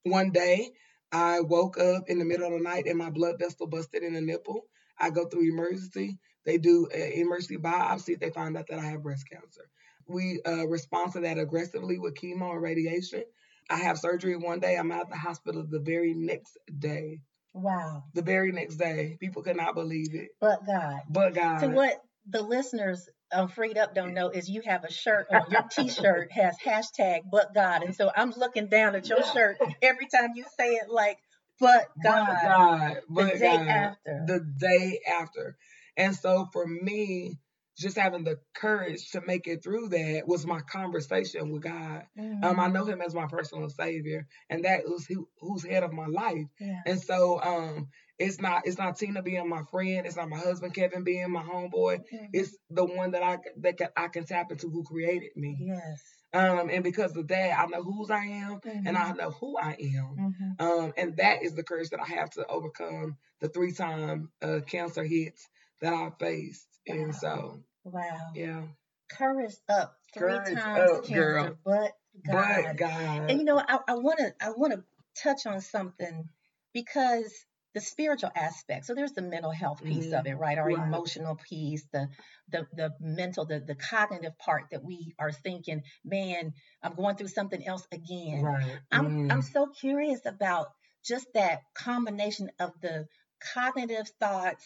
one 0.03 0.31
day 0.31 0.71
I 1.11 1.41
woke 1.41 1.77
up 1.77 2.09
in 2.09 2.19
the 2.19 2.25
middle 2.25 2.47
of 2.47 2.53
the 2.53 2.59
night 2.63 2.85
and 2.87 2.97
my 2.97 3.09
blood 3.09 3.39
vessel 3.39 3.67
busted 3.67 4.03
in 4.03 4.13
the 4.13 4.21
nipple. 4.21 4.67
I 4.97 5.09
go 5.09 5.25
through 5.25 5.49
emergency. 5.49 6.19
They 6.47 6.57
do 6.57 6.87
an 6.93 7.11
emergency 7.11 7.57
biopsy. 7.57 8.13
If 8.13 8.21
they 8.21 8.29
find 8.29 8.57
out 8.57 8.67
that 8.69 8.79
I 8.79 8.85
have 8.85 9.03
breast 9.03 9.29
cancer. 9.29 9.69
We 10.07 10.39
uh, 10.47 10.65
respond 10.65 11.11
to 11.13 11.19
that 11.19 11.37
aggressively 11.37 11.99
with 11.99 12.15
chemo 12.15 12.53
and 12.53 12.61
radiation. 12.61 13.25
I 13.69 13.75
have 13.75 13.99
surgery 13.99 14.37
one 14.37 14.61
day. 14.61 14.77
I'm 14.77 14.89
out 14.93 15.03
of 15.03 15.09
the 15.09 15.17
hospital 15.17 15.65
the 15.69 15.81
very 15.81 16.13
next 16.13 16.57
day. 16.79 17.19
Wow. 17.53 18.05
The 18.13 18.21
very 18.21 18.53
next 18.53 18.77
day. 18.77 19.17
People 19.19 19.43
could 19.43 19.57
not 19.57 19.75
believe 19.75 20.15
it. 20.15 20.29
But 20.39 20.65
God. 20.65 21.01
But 21.09 21.33
God. 21.33 21.59
So 21.59 21.67
what 21.67 22.01
the 22.25 22.41
listeners 22.41 23.09
on 23.33 23.49
Freed 23.49 23.77
Up 23.77 23.93
don't 23.93 24.13
know 24.13 24.29
is 24.29 24.49
you 24.49 24.61
have 24.65 24.85
a 24.85 24.91
shirt 24.91 25.27
on 25.29 25.41
your 25.51 25.63
T-shirt 25.69 26.31
has 26.31 26.55
hashtag 26.65 27.23
But 27.29 27.53
God, 27.53 27.83
and 27.83 27.93
so 27.93 28.09
I'm 28.15 28.31
looking 28.37 28.67
down 28.67 28.95
at 28.95 29.09
your 29.09 29.21
shirt 29.33 29.57
every 29.81 30.07
time 30.07 30.29
you 30.35 30.45
say 30.57 30.75
it. 30.75 30.89
Like, 30.89 31.17
but 31.59 31.87
God. 32.01 32.27
But 32.27 32.41
God. 32.41 32.79
God. 32.79 32.97
But 33.09 33.33
the 33.33 33.39
day 33.39 33.57
God. 33.57 33.67
after. 33.67 34.23
The 34.27 34.39
day 34.57 34.99
after. 35.19 35.57
And 35.97 36.15
so 36.15 36.47
for 36.53 36.65
me, 36.67 37.39
just 37.77 37.97
having 37.97 38.23
the 38.23 38.39
courage 38.55 39.11
to 39.11 39.21
make 39.21 39.47
it 39.47 39.63
through 39.63 39.89
that 39.89 40.23
was 40.27 40.45
my 40.47 40.61
conversation 40.61 41.51
with 41.51 41.63
God. 41.63 42.03
Um, 42.43 42.59
I 42.59 42.67
know 42.67 42.85
Mm, 42.85 42.93
Him 42.93 43.01
as 43.01 43.15
my 43.15 43.27
personal 43.27 43.69
Savior, 43.69 44.27
and 44.49 44.65
that 44.65 44.81
is 44.85 45.05
who, 45.07 45.27
who's 45.39 45.63
head 45.65 45.83
of 45.83 45.93
my 45.93 46.07
life. 46.07 46.45
Yeah. 46.59 46.81
And 46.87 46.99
so, 46.99 47.41
um, 47.41 47.89
it's 48.19 48.41
not 48.41 48.63
it's 48.65 48.79
not 48.79 48.97
Tina 48.97 49.21
being 49.21 49.47
my 49.47 49.61
friend, 49.71 50.05
it's 50.07 50.15
not 50.17 50.29
my 50.29 50.37
husband 50.39 50.73
Kevin 50.73 51.03
being 51.03 51.31
my 51.31 51.43
homeboy. 51.43 51.99
Mhm. 52.13 52.29
It's 52.33 52.57
the 52.69 52.85
one 52.85 53.11
that 53.11 53.23
I 53.23 53.37
that 53.61 53.77
can, 53.77 53.89
I 53.95 54.07
can 54.07 54.25
tap 54.25 54.51
into 54.51 54.69
who 54.69 54.83
created 54.83 55.31
me. 55.35 55.57
Yes. 55.59 56.03
Um, 56.33 56.69
and 56.69 56.83
because 56.83 57.15
of 57.15 57.27
that, 57.27 57.59
I 57.59 57.65
know 57.67 57.83
whose 57.83 58.09
I 58.11 58.25
am, 58.25 58.59
and 58.85 58.97
I 58.97 59.11
Mhm. 59.11 59.17
know 59.17 59.31
who 59.31 59.57
I 59.57 59.73
am. 59.79 60.17
Mhm. 60.59 60.61
Um, 60.61 60.93
and 60.97 61.15
that 61.17 61.43
is 61.43 61.53
the 61.55 61.63
courage 61.63 61.89
that 61.89 61.99
I 62.01 62.05
have 62.05 62.29
to 62.31 62.45
overcome 62.47 63.17
the 63.39 63.49
three 63.49 63.71
time 63.71 64.31
uh, 64.41 64.59
cancer 64.67 65.03
hits 65.03 65.47
that 65.81 65.93
I 65.93 66.09
faced. 66.19 66.67
And 66.87 67.13
so, 67.15 67.59
Wow. 67.83 68.31
yeah, 68.35 68.63
Courage 69.09 69.53
up 69.69 69.97
three 70.13 70.23
Courage 70.23 70.55
times 70.57 70.89
up, 70.91 71.03
cancer, 71.05 71.13
girl. 71.13 71.57
but 71.63 71.91
God. 72.25 72.63
but 72.65 72.77
God, 72.77 73.29
And 73.29 73.39
you 73.39 73.45
know, 73.45 73.57
I 73.59 73.95
want 73.95 74.19
to 74.19 74.33
I 74.41 74.49
want 74.51 74.73
to 74.73 74.83
touch 75.21 75.45
on 75.45 75.61
something 75.61 76.29
because 76.73 77.33
the 77.73 77.81
spiritual 77.81 78.31
aspect. 78.35 78.85
So 78.85 78.95
there's 78.95 79.11
the 79.11 79.21
mental 79.21 79.51
health 79.51 79.83
piece 79.83 80.11
of 80.11 80.25
Mhm. 80.25 80.27
it, 80.31 80.35
right? 80.35 80.57
Our 80.57 80.65
Right. 80.67 80.87
emotional 80.87 81.35
piece, 81.35 81.85
the 81.91 82.09
the 82.49 82.67
the 82.73 82.95
mental, 82.99 83.45
the 83.45 83.59
the 83.59 83.75
cognitive 83.75 84.37
part 84.39 84.65
that 84.71 84.83
we 84.83 85.13
are 85.19 85.31
thinking, 85.31 85.83
man, 86.03 86.53
I'm 86.81 86.95
going 86.95 87.15
through 87.17 87.27
something 87.27 87.65
else 87.67 87.87
again. 87.91 88.43
right? 88.43 88.79
I'm 88.91 89.05
I'm 89.29 89.41
Mm. 89.41 89.43
so 89.43 89.67
curious 89.67 90.25
about 90.25 90.67
just 91.05 91.27
that 91.33 91.61
combination 91.75 92.49
of 92.59 92.71
the 92.81 93.07
cognitive 93.53 94.07
thoughts 94.19 94.65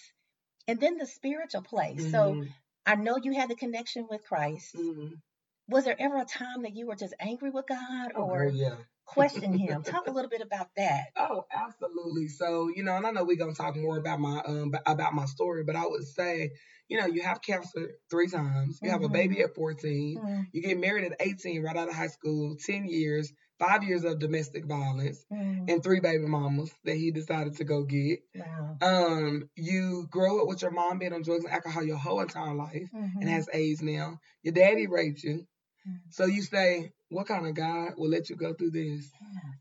and 0.68 0.80
then 0.80 0.98
the 0.98 1.06
spiritual 1.06 1.62
place. 1.64 2.10
So 2.10 2.38
Mhm. 2.38 2.54
I 2.86 2.96
know 2.96 3.18
you 3.18 3.34
had 3.34 3.50
the 3.50 3.56
connection 3.56 4.08
with 4.10 4.24
Christ. 4.24 4.76
Mhm. 4.76 5.22
Was 5.68 5.86
there 5.86 5.96
ever 6.00 6.18
a 6.18 6.26
time 6.26 6.64
that 6.64 6.76
you 6.76 6.88
were 6.88 6.96
just 6.96 7.14
angry 7.20 7.50
with 7.50 7.68
God 7.68 8.12
Oh, 8.16 8.24
or 8.24 8.38
girl, 8.38 8.52
yeah. 8.52 8.78
question 9.06 9.54
him? 9.54 9.84
Talk 9.84 10.08
a 10.08 10.12
little 10.12 10.30
bit 10.30 10.42
about 10.42 10.70
that. 10.76 11.06
Oh, 11.16 11.46
absolutely. 11.52 12.28
So, 12.28 12.70
you 12.70 12.84
know, 12.84 12.96
and 12.96 13.06
I 13.08 13.12
know 13.12 13.24
we're 13.24 13.38
gonna 13.38 13.54
talk 13.54 13.76
more 13.76 13.98
about 13.98 14.20
my 14.20 14.42
um 14.46 14.74
about 14.86 15.14
my 15.14 15.26
story, 15.26 15.64
but 15.64 15.76
I 15.76 15.86
would 15.86 16.04
say, 16.04 16.52
you 16.88 17.00
know, 17.00 17.06
you 17.06 17.22
have 17.24 17.42
cancer 17.42 17.92
three 18.10 18.28
times, 18.28 18.80
you 18.82 18.92
have 18.92 19.04
a 19.04 19.10
baby 19.10 19.42
at 19.42 19.56
14, 19.56 20.22
Mm, 20.22 20.48
you 20.52 20.62
get 20.62 20.78
married 20.80 21.12
at 21.12 21.18
18, 21.22 21.64
right 21.64 21.76
out 21.78 21.90
of 21.90 21.96
high 21.96 22.08
school, 22.08 22.56
10 22.66 22.86
years, 22.86 23.32
five 23.62 23.84
years 23.84 24.04
of 24.04 24.20
domestic 24.20 24.66
violence, 24.66 25.26
mm, 25.32 25.70
and 25.72 25.84
three 25.84 26.00
baby 26.02 26.26
mamas 26.26 26.74
that 26.86 26.96
he 26.98 27.12
decided 27.12 27.56
to 27.58 27.64
go 27.64 27.84
get. 27.84 28.20
wow. 28.36 28.78
Um, 28.82 29.50
you 29.56 30.08
grow 30.10 30.42
up 30.42 30.48
with 30.48 30.62
your 30.64 30.72
mom 30.72 31.00
being 31.00 31.14
on 31.14 31.22
drugs 31.22 31.46
and 31.46 31.54
alcohol 31.54 31.84
your 31.84 31.98
whole 31.98 32.22
entire 32.22 32.56
life 32.56 32.90
Mhm, 32.94 33.22
and 33.22 33.30
has 33.30 33.48
AIDS 33.54 33.82
now. 33.84 34.20
Your 34.44 34.54
daddy 34.54 34.88
raped 34.88 35.24
you. 35.24 35.48
Mm. 35.88 36.00
So 36.10 36.26
you 36.26 36.42
say, 36.42 36.92
what 37.10 37.28
kind 37.28 37.48
of 37.48 37.56
God 37.56 37.94
will 37.98 38.10
let 38.10 38.30
you 38.30 38.36
go 38.36 38.54
through 38.54 38.72
this? 38.72 39.12
yeah, 39.22 39.52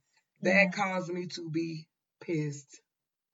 That 0.43 0.65
yeah. 0.65 0.71
caused 0.71 1.13
me 1.13 1.27
to 1.37 1.51
be 1.51 1.87
pissed. 2.21 2.81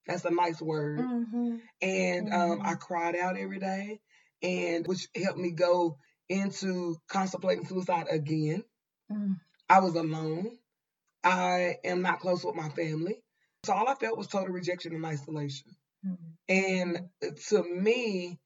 That's 0.06 0.24
a 0.24 0.30
nice 0.30 0.60
word. 0.62 1.00
Mhm, 1.00 1.60
And 1.82 2.32
um, 2.32 2.60
Mhm. 2.60 2.66
I 2.66 2.74
cried 2.74 3.16
out 3.16 3.36
every 3.36 3.58
day, 3.60 4.00
and 4.42 4.86
which 4.86 5.08
helped 5.16 5.38
me 5.38 5.52
go 5.52 5.98
into 6.28 6.96
contemplating 7.08 7.66
suicide 7.66 8.06
again. 8.10 8.64
mm, 9.12 9.36
I 9.68 9.80
was 9.80 9.94
alone. 9.94 10.58
I 11.24 11.76
am 11.84 12.02
not 12.02 12.20
close 12.20 12.44
with 12.44 12.54
my 12.54 12.68
family. 12.70 13.16
So 13.64 13.72
all 13.72 13.88
I 13.88 13.94
felt 13.94 14.18
was 14.18 14.28
total 14.28 14.54
rejection 14.54 14.94
and 14.94 15.04
isolation. 15.04 15.68
mm, 16.06 16.16
And 16.48 17.08
to 17.48 17.62
me, 17.64 18.38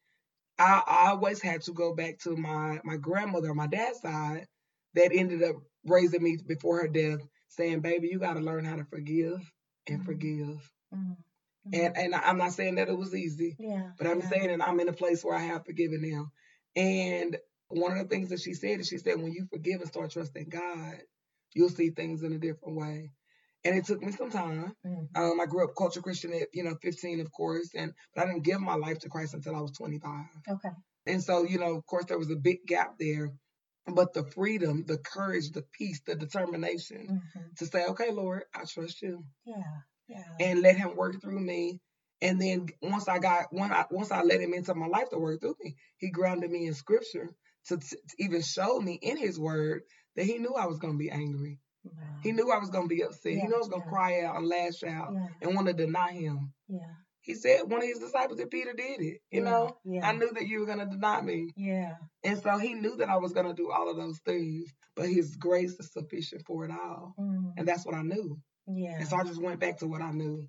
I 0.59 0.83
always 1.11 1.41
had 1.43 1.63
to 1.63 1.73
go 1.73 1.95
back 1.95 2.19
to 2.21 2.37
my 2.37 2.81
my 2.85 2.97
grandmother 2.97 3.51
on 3.51 3.57
my 3.57 3.67
dad's 3.67 4.01
side 4.01 4.47
that 4.95 5.13
ended 5.13 5.43
up 5.43 5.57
raising 5.87 6.23
me 6.23 6.39
before 6.47 6.83
her 6.83 6.89
death, 6.89 7.21
saying, 7.49 7.81
"Baby, 7.81 8.09
you 8.09 8.19
got 8.19 8.35
to 8.35 8.41
learn 8.41 8.65
how 8.65 8.77
to 8.77 8.85
forgive 8.85 9.41
and 9.89 10.01
Mhm. 10.03 10.05
forgive." 10.05 10.73
mm, 10.95 11.17
And 11.73 11.97
and 11.97 12.15
I'm 12.15 12.39
not 12.39 12.53
saying 12.53 12.77
that 12.77 12.89
it 12.89 12.97
was 12.99 13.15
easy, 13.15 13.57
yeah, 13.59 13.93
but 13.99 14.07
I'm 14.07 14.21
yeah. 14.21 14.29
saying 14.29 14.49
that 14.59 14.69
I'm 14.69 14.81
in 14.81 14.89
a 14.89 14.93
place 14.93 15.25
where 15.25 15.37
I 15.37 15.43
have 15.43 15.65
forgiven 15.67 16.03
them. 16.03 16.31
And 16.77 17.37
one 17.69 17.93
of 17.93 17.99
the 17.99 18.09
things 18.09 18.31
that 18.31 18.41
she 18.41 18.55
said 18.55 18.81
is 18.81 18.89
she 18.89 18.99
said, 18.99 19.21
when 19.23 19.33
you 19.33 19.47
forgive 19.53 19.81
and 19.81 19.89
start 19.89 20.11
trusting 20.11 20.49
God, 20.49 21.03
you'll 21.55 21.69
see 21.69 21.91
things 21.91 22.23
in 22.23 22.33
a 22.33 22.39
different 22.39 22.77
way. 22.77 23.11
And 23.65 23.77
it 23.77 23.85
took 23.85 24.01
me 24.03 24.13
some 24.13 24.31
time. 24.31 24.75
Mhm, 24.87 25.09
Um, 25.15 25.41
I 25.41 25.47
grew 25.47 25.65
up 25.65 25.75
culture 25.77 26.01
Christian 26.03 26.33
at 26.33 26.49
you 26.55 26.63
know 26.65 26.77
15, 26.83 27.21
of 27.21 27.31
course, 27.33 27.71
and 27.75 27.93
but 28.15 28.25
I 28.25 28.27
didn't 28.29 28.45
give 28.45 28.61
my 28.61 28.75
life 28.77 29.01
to 29.01 29.09
Christ 29.09 29.35
until 29.35 29.57
I 29.57 29.61
was 29.61 29.73
25. 29.73 30.27
Okay. 30.49 30.71
And 31.07 31.23
so 31.23 31.45
you 31.45 31.59
know, 31.59 31.77
of 31.77 31.87
course, 31.87 32.07
there 32.07 32.19
was 32.19 32.31
a 32.31 32.37
big 32.37 32.67
gap 32.67 32.97
there. 32.99 33.31
But 33.87 34.13
the 34.13 34.25
freedom, 34.25 34.85
the 34.87 34.99
courage, 34.99 35.51
the 35.51 35.65
peace, 35.73 36.01
the 36.07 36.15
determination 36.15 37.21
mhm, 37.35 37.57
to 37.57 37.67
say, 37.67 37.85
okay, 37.87 38.13
Lord, 38.13 38.45
I 38.55 38.65
trust 38.65 39.03
you 39.03 39.25
Yeah, 39.45 39.57
yeah. 40.09 40.25
and 40.39 40.63
let 40.63 40.77
him 40.77 40.97
work 40.97 41.21
through 41.21 41.41
me. 41.41 41.81
And 42.23 42.41
then 42.41 42.69
once 42.83 43.09
I 43.09 43.19
got 43.19 43.47
I 43.53 43.87
once 43.91 44.11
I 44.13 44.23
let 44.23 44.41
him 44.41 44.55
into 44.55 44.75
my 44.75 44.87
life 44.87 45.09
to 45.11 45.19
work 45.19 45.41
through 45.41 45.57
me, 45.63 45.77
he 45.97 46.11
grounded 46.11 46.51
me 46.51 46.67
in 46.67 46.75
scripture 46.75 47.31
to, 47.69 47.79
to 47.79 47.97
even 48.19 48.43
show 48.43 48.79
me 48.81 48.99
in 49.03 49.17
his 49.17 49.39
word 49.39 49.83
that 50.17 50.25
he 50.27 50.39
knew 50.39 50.55
I 50.55 50.67
was 50.67 50.79
gonna 50.79 50.99
be 50.99 51.11
angry. 51.11 51.59
Wow. 51.85 51.93
He 52.23 52.33
knew 52.33 52.51
I 52.51 52.59
was 52.59 52.71
gonna 52.71 52.87
be 52.89 53.03
upset. 53.03 53.33
Yeah, 53.33 53.41
he 53.41 53.47
knew 53.47 53.55
I 53.55 53.59
was 53.59 53.69
gonna 53.69 53.85
yeah. 53.85 53.91
cry 53.91 54.23
out 54.23 54.37
and 54.37 54.47
lash 54.47 54.83
out 54.85 55.15
and 55.41 55.55
want 55.55 55.67
to 55.69 55.73
deny 55.73 56.13
him. 56.13 56.53
yeah, 56.69 56.95
He 57.21 57.35
said 57.35 57.61
one 57.71 57.81
of 57.81 57.87
his 57.89 57.99
disciples 57.99 58.39
that 58.39 58.51
Peter 58.51 58.73
did 58.73 59.01
it. 59.01 59.21
You 59.31 59.43
know, 59.43 59.77
yeah, 59.85 60.07
I 60.07 60.13
knew 60.13 60.31
that 60.35 60.47
you 60.47 60.61
were 60.61 60.67
gonna 60.67 60.87
deny 60.87 61.21
me. 61.23 61.53
yeah. 61.57 61.95
And 62.23 62.39
so 62.43 62.59
he 62.59 62.75
knew 62.75 62.97
that 62.97 63.09
I 63.09 63.17
was 63.17 63.33
gonna 63.33 63.55
do 63.55 63.71
all 63.71 63.91
of 63.91 63.97
those 63.97 64.19
things, 64.27 64.71
but 64.95 65.09
his 65.09 65.37
grace 65.37 65.73
is 65.81 65.93
sufficient 65.93 66.43
for 66.47 66.65
it 66.67 66.71
all. 66.71 67.15
Mm, 67.19 67.55
And 67.57 67.67
that's 67.67 67.87
what 67.87 67.95
I 67.95 68.03
knew. 68.03 68.39
yeah. 68.67 68.97
And 68.99 69.09
so 69.09 69.17
I 69.17 69.25
just 69.25 69.41
went 69.41 69.59
back 69.61 69.79
to 69.79 69.87
what 69.87 70.03
I 70.03 70.13
knew. 70.13 70.47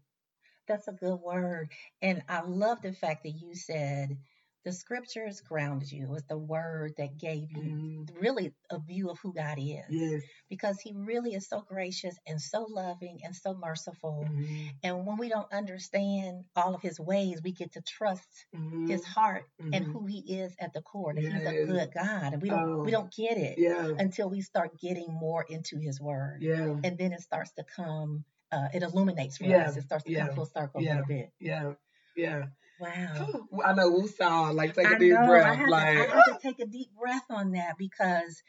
That's 0.68 0.88
a 0.88 0.94
good 0.94 1.16
word. 1.22 1.72
And 2.02 2.24
I 2.30 2.42
love 2.42 2.82
the 2.82 2.94
fact 2.94 3.24
that 3.24 3.32
you 3.32 3.56
said 3.56 4.18
the 4.64 4.72
scriptures 4.72 5.42
grounded 5.42 5.92
you. 5.92 6.04
It 6.04 6.10
was 6.10 6.24
the 6.26 6.38
word 6.38 6.94
that 6.98 7.18
gave 7.18 7.52
you 7.52 8.06
Mhm. 8.08 8.22
really 8.22 8.54
a 8.70 8.80
view 8.80 9.10
of 9.10 9.20
who 9.20 9.34
God 9.34 9.58
is. 9.60 9.86
Yes. 9.90 10.24
Because 10.50 10.80
he 10.80 10.94
really 10.94 11.34
is 11.34 11.48
so 11.48 11.62
gracious 11.62 12.18
and 12.28 12.40
so 12.40 12.64
loving 12.70 13.22
and 13.24 13.36
so 13.36 13.54
merciful. 13.56 14.26
Mhm. 14.30 14.76
And 14.84 15.06
when 15.08 15.18
we 15.18 15.30
don't 15.30 15.52
understand 15.52 16.46
all 16.56 16.76
of 16.76 16.82
his 16.82 17.00
ways, 17.00 17.42
we 17.44 17.54
get 17.54 17.72
to 17.74 17.82
trust 17.82 18.46
Mhm. 18.54 18.88
his 18.88 19.04
heart 19.04 19.50
and 19.60 19.74
Mhm. 19.86 19.92
who 19.94 20.06
he 20.06 20.20
is 20.42 20.56
at 20.60 20.74
the 20.74 20.82
core. 20.82 21.14
That 21.14 21.24
he's 21.24 21.46
a 21.46 21.66
good 21.66 21.92
God. 21.94 22.34
And 22.34 22.42
we 22.42 22.50
don't 22.50 22.84
we 22.84 22.90
Oh. 22.90 22.92
don't 22.92 23.14
get 23.14 23.38
it 23.38 23.58
Yeah. 23.58 23.88
until 23.98 24.30
we 24.30 24.42
start 24.42 24.78
getting 24.80 25.12
more 25.12 25.44
into 25.44 25.78
his 25.80 26.00
word. 26.00 26.42
Yeah. 26.44 26.80
And 26.84 26.98
then 26.98 27.14
it 27.14 27.22
starts 27.22 27.52
to 27.54 27.64
come 27.64 28.26
uh, 28.52 28.68
it 28.74 28.84
illuminates 28.84 29.38
for 29.38 29.46
Yeah, 29.46 29.68
us. 29.70 29.78
It 29.78 29.84
starts 29.84 30.04
to 30.04 30.12
yeah, 30.12 30.28
come 30.28 30.36
full 30.36 30.46
circle 30.46 30.82
a 30.82 30.84
little 30.84 31.06
bit. 31.06 31.32
Yeah. 31.40 31.76
Yeah. 32.18 32.50
Wow. 32.82 33.48
I 33.64 33.74
know 33.74 33.90
we 33.92 34.08
saw 34.08 34.50
like 34.50 34.76
take 34.76 34.86
a 34.88 34.96
I 34.96 34.98
deep 34.98 35.12
know. 35.14 35.18
I 35.22 35.28
breath. 35.28 35.58
had, 35.58 35.70
Like 35.70 35.88
to, 35.98 36.02
I 36.02 36.16
had 36.16 36.24
to 36.26 36.40
take 36.42 36.60
a 36.60 36.66
deep 36.66 36.90
breath 37.00 37.26
on 37.30 37.52
that 37.52 37.78
because 37.78 38.42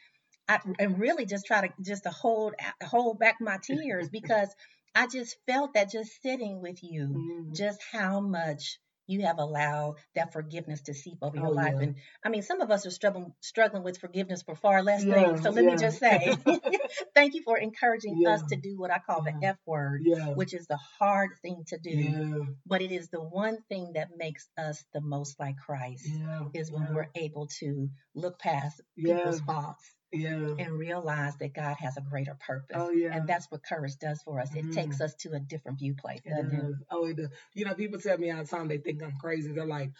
I 0.49 0.59
and 0.79 0.99
really 0.99 1.25
just 1.25 1.45
try 1.45 1.67
to 1.67 1.73
just 1.83 2.03
to 2.03 2.09
hold 2.11 2.55
hold 2.83 3.19
back 3.19 3.37
my 3.41 3.57
tears 3.63 4.09
because 4.11 4.53
I 4.95 5.07
just 5.07 5.37
felt 5.47 5.73
that 5.75 5.91
just 5.91 6.21
sitting 6.21 6.61
with 6.61 6.83
you, 6.83 7.07
Mhm. 7.09 7.55
just 7.55 7.81
how 7.91 8.19
much 8.21 8.79
you 9.07 9.21
have 9.23 9.37
allowed 9.39 9.95
that 10.15 10.31
forgiveness 10.33 10.81
to 10.83 10.93
seep 10.93 11.17
over 11.21 11.35
your 11.37 11.47
Oh, 11.47 11.51
life. 11.51 11.75
yeah. 11.77 11.83
And 11.87 11.95
I 12.23 12.29
mean, 12.29 12.41
some 12.41 12.61
of 12.61 12.71
us 12.71 12.85
are 12.85 12.91
struggling 12.91 13.33
struggling 13.41 13.83
with 13.83 13.97
forgiveness 13.99 14.43
for 14.43 14.55
far 14.55 14.81
less 14.83 15.03
Yeah, 15.03 15.15
things. 15.15 15.41
So 15.43 15.49
let 15.49 15.63
yeah. 15.63 15.71
me 15.71 15.77
just 15.77 15.99
say, 15.99 16.35
thank 17.15 17.33
you 17.33 17.43
for 17.43 17.57
encouraging 17.57 18.25
us 18.27 18.41
to 18.49 18.55
do 18.55 18.77
what 18.77 18.91
I 18.91 18.99
call 18.99 19.21
the 19.23 19.33
F 19.43 19.57
word, 19.65 20.01
which 20.35 20.53
is 20.53 20.67
the 20.67 20.77
hard 20.99 21.31
thing 21.41 21.63
to 21.67 21.77
do. 21.77 22.47
But 22.65 22.81
it 22.81 22.91
is 22.91 23.09
the 23.09 23.21
one 23.21 23.57
thing 23.69 23.93
that 23.95 24.09
makes 24.17 24.47
us 24.57 24.83
the 24.93 25.01
most 25.01 25.39
like 25.39 25.57
Christ 25.57 26.07
is 26.53 26.71
when 26.71 26.93
we're 26.93 27.09
able 27.15 27.47
to 27.59 27.89
look 28.15 28.39
past 28.39 28.81
people's 28.95 29.41
faults 29.41 29.83
Yeah. 30.13 30.55
and 30.59 30.71
realize 30.77 31.35
that 31.37 31.53
God 31.53 31.75
has 31.79 31.97
a 31.97 32.01
greater 32.01 32.35
purpose. 32.39 32.77
Oh 32.79 32.91
yeah. 32.91 33.15
And 33.17 33.27
that's 33.27 33.49
what 33.49 33.63
courage 33.63 33.97
does 33.97 34.21
for 34.23 34.39
us. 34.39 34.53
It 34.55 34.71
takes 34.71 35.01
us 35.01 35.15
to 35.15 35.33
a 35.33 35.39
different 35.39 35.79
viewpoint, 35.79 36.21
It 36.25 36.29
doesn't 36.29 36.53
it? 36.53 36.61
does. 36.61 36.75
Oh, 36.91 37.05
it 37.05 37.17
does. 37.17 37.29
You 37.53 37.65
know, 37.65 37.73
people 37.73 37.99
tell 37.99 38.17
me 38.17 38.31
all 38.31 38.43
the 38.43 38.47
time 38.47 38.67
they 38.67 38.77
think 38.77 39.01
I'm 39.01 39.13
crazy. 39.19 39.51
They're 39.51 39.65
like, 39.65 39.91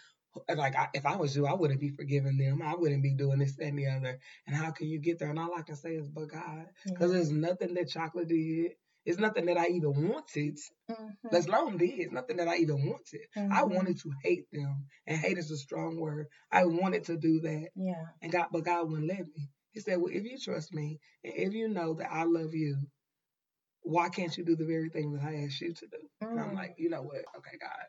like 0.54 0.76
I, 0.76 0.88
if 0.94 1.04
I 1.06 1.16
was 1.16 1.36
you, 1.36 1.46
I 1.46 1.54
wouldn't 1.54 1.80
be 1.80 1.90
forgiving 1.90 2.38
them. 2.38 2.62
I 2.62 2.74
wouldn't 2.74 3.02
be 3.02 3.14
doing 3.14 3.38
this 3.38 3.56
that, 3.56 3.66
and 3.66 3.78
the 3.78 3.86
other. 3.88 4.18
And 4.46 4.56
how 4.56 4.70
can 4.70 4.88
you 4.88 4.98
get 5.00 5.18
there? 5.18 5.30
And 5.30 5.38
all 5.38 5.54
I 5.56 5.62
can 5.62 5.76
say 5.76 5.90
is, 5.96 6.08
but 6.08 6.28
God, 6.28 6.66
because 6.84 7.10
Yeah. 7.10 7.16
there's 7.18 7.30
nothing 7.32 7.74
that 7.74 7.88
chocolate 7.88 8.28
did. 8.28 8.72
It's 9.04 9.18
nothing 9.18 9.44
that 9.46 9.58
I 9.58 9.66
even 9.68 10.08
wanted. 10.08 10.58
Mhm. 10.90 11.16
That's 11.30 11.46
long 11.48 11.76
did. 11.76 11.90
It's 12.00 12.12
nothing 12.12 12.38
that 12.38 12.48
I 12.48 12.56
even 12.56 12.86
wanted. 12.88 13.20
I 13.36 13.62
Mhm. 13.62 13.74
wanted 13.74 13.98
to 14.00 14.10
hate 14.22 14.50
them, 14.50 14.86
and 15.06 15.18
hate 15.18 15.36
is 15.38 15.50
a 15.50 15.56
strong 15.58 15.98
word. 16.00 16.28
I 16.50 16.64
wanted 16.64 17.04
to 17.04 17.16
do 17.18 17.40
that, 17.40 17.68
Yeah. 17.74 18.06
and 18.22 18.32
God, 18.32 18.46
but 18.50 18.64
God 18.64 18.88
wouldn't 18.90 19.08
let 19.08 19.26
me. 19.26 19.50
He 19.74 19.80
said, 19.80 19.98
"Well, 20.00 20.12
if 20.14 20.24
you 20.24 20.38
trust 20.38 20.72
me, 20.72 21.00
and 21.24 21.34
if 21.36 21.52
you 21.52 21.68
know 21.68 21.94
that 21.94 22.10
I 22.10 22.24
love 22.24 22.54
you, 22.54 22.76
why 23.82 24.08
can't 24.08 24.36
you 24.36 24.44
do 24.44 24.56
the 24.56 24.64
very 24.64 24.88
thing 24.88 25.12
that 25.12 25.22
I 25.24 25.44
asked 25.44 25.60
you 25.60 25.74
to 25.74 25.86
do? 25.86 25.98
And 26.20 26.40
I'm 26.40 26.52
Mm. 26.52 26.54
like, 26.54 26.74
you 26.78 26.88
know 26.90 27.02
what? 27.02 27.24
Okay, 27.36 27.58
God. 27.60 27.86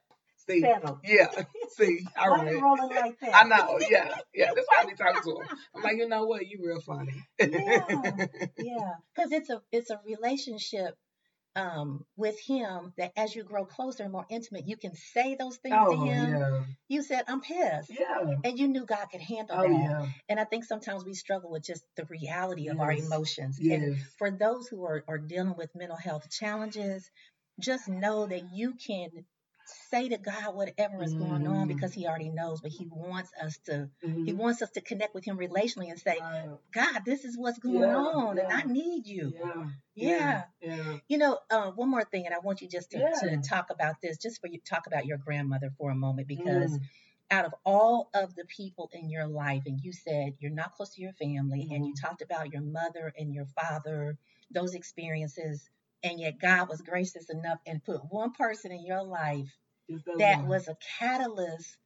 See, 0.48 0.62
Settle. 0.62 1.00
yeah, 1.04 1.28
see, 1.69 2.06
I 2.15 2.28
Why 2.28 2.43
read. 2.43 2.62
rolling 2.62 2.89
like 2.95 3.19
that? 3.19 3.34
I 3.34 3.43
know, 3.48 3.80
yeah, 3.89 4.13
yeah. 4.34 4.52
That's 4.54 4.67
why 4.67 4.82
I 4.84 4.86
be 4.86 4.95
talking 4.95 5.21
to 5.24 5.39
him. 5.41 5.48
I'm 5.76 5.82
like, 5.84 5.98
you 5.98 6.08
know 6.10 6.26
what? 6.26 6.45
You 6.48 6.60
real 6.63 6.82
funny. 6.82 7.13
Yeah. 7.39 8.26
yeah 8.58 8.93
because 9.15 9.32
it's 9.32 9.50
a 9.50 9.62
it's 9.71 9.89
a 9.89 10.00
relationship 10.06 10.95
um 11.55 12.03
with 12.17 12.39
him 12.39 12.93
that 12.97 13.11
as 13.15 13.33
you 13.35 13.43
grow 13.43 13.65
closer 13.65 14.03
and 14.03 14.11
more 14.11 14.25
intimate 14.29 14.67
you 14.67 14.75
can 14.75 14.93
say 14.93 15.35
those 15.35 15.57
things 15.57 15.73
to 15.75 15.81
oh 15.95 16.03
him. 16.05 16.29
yeah, 16.29 16.59
you 16.89 17.01
said 17.01 17.23
i'm 17.27 17.41
pissed. 17.41 17.89
Yeah. 17.89 18.35
and 18.43 18.59
you 18.59 18.67
knew 18.67 18.85
god 18.85 19.05
could 19.11 19.21
handle 19.21 19.55
Oh 19.57 19.61
that. 19.63 19.71
yeah, 19.71 20.05
and 20.29 20.39
i 20.39 20.43
think 20.43 20.65
sometimes 20.65 21.05
we 21.05 21.13
struggle 21.13 21.49
with 21.51 21.63
just 21.63 21.83
the 21.95 22.05
reality 22.05 22.67
of 22.67 22.79
our 22.79 22.91
emotions. 22.91 23.57
Yes. 23.59 23.81
and 23.81 23.97
for 24.17 24.31
those 24.31 24.67
who 24.67 24.83
are, 24.85 25.03
are 25.07 25.17
dealing 25.17 25.55
with 25.57 25.69
mental 25.75 25.97
health 25.97 26.29
challenges 26.29 27.09
just 27.59 27.87
know 27.87 28.25
that 28.25 28.53
you 28.53 28.73
can 28.85 29.09
say 29.67 30.10
to 30.10 30.17
god 30.17 30.56
whatever 30.56 31.04
is 31.04 31.13
going 31.13 31.47
on 31.47 31.65
Mhm. 31.65 31.67
because 31.67 31.93
he 31.93 32.06
already 32.08 32.30
knows 32.30 32.62
but 32.62 32.71
he 32.71 32.88
wants 32.91 33.32
us 33.41 33.58
to 33.65 33.89
he 34.25 34.34
Mhm. 34.34 34.38
wants 34.38 34.62
us 34.62 34.71
to 34.71 34.82
connect 34.82 35.13
with 35.15 35.25
him 35.25 35.38
relationally 35.38 35.89
and 35.89 35.99
say 35.99 36.17
Right. 36.19 36.49
god 36.73 37.06
this 37.06 37.25
is 37.25 37.38
what's 37.38 37.60
going 37.60 37.75
Yeah, 37.89 37.95
on 37.97 38.38
and 38.38 38.51
i 38.51 38.63
need 38.63 39.08
you 39.08 39.34
Yeah, 39.36 39.69
yeah. 39.95 40.43
yeah. 40.62 40.97
You 41.08 41.17
know, 41.17 41.39
uh, 41.49 41.71
one 41.71 41.89
more 41.89 42.04
thing, 42.04 42.25
and 42.25 42.34
I 42.36 42.39
want 42.39 42.62
you 42.62 42.67
just 42.67 42.91
to, 42.91 42.97
to 42.99 43.38
talk 43.47 43.69
about 43.69 44.01
this, 44.01 44.17
just 44.17 44.41
for 44.41 44.47
you 44.47 44.60
talk 44.60 44.88
about 44.88 45.06
your 45.06 45.17
grandmother 45.17 45.71
for 45.78 45.91
a 45.91 45.95
moment, 45.95 46.28
because 46.28 46.71
Mm. 46.78 46.82
out 47.32 47.45
of 47.45 47.56
all 47.65 48.10
of 48.13 48.36
the 48.36 48.45
people 48.45 48.89
in 48.93 49.10
your 49.10 49.28
life, 49.28 49.63
and 49.65 49.80
you 49.82 49.93
said 49.93 50.34
you're 50.39 50.51
not 50.51 50.73
close 50.73 50.93
to 50.95 51.01
your 51.01 51.13
family, 51.13 51.67
and 51.71 51.86
you 51.86 51.93
Mhm. 51.93 52.01
talked 52.01 52.21
about 52.21 52.51
your 52.51 52.62
mother 52.62 53.13
and 53.17 53.34
your 53.34 53.45
father, 53.45 54.17
those 54.51 54.73
experiences, 54.75 55.69
and 56.05 56.21
yet 56.21 56.39
God 56.41 56.69
was 56.69 56.81
gracious 56.83 57.29
enough 57.31 57.59
and 57.67 57.83
put 57.83 58.01
one 58.11 58.33
person 58.33 58.71
in 58.73 58.85
your 58.85 59.03
life 59.03 59.49
that 60.19 60.37
one. 60.39 60.49
was 60.49 60.69
a 60.69 60.77
catalyst 60.99 61.77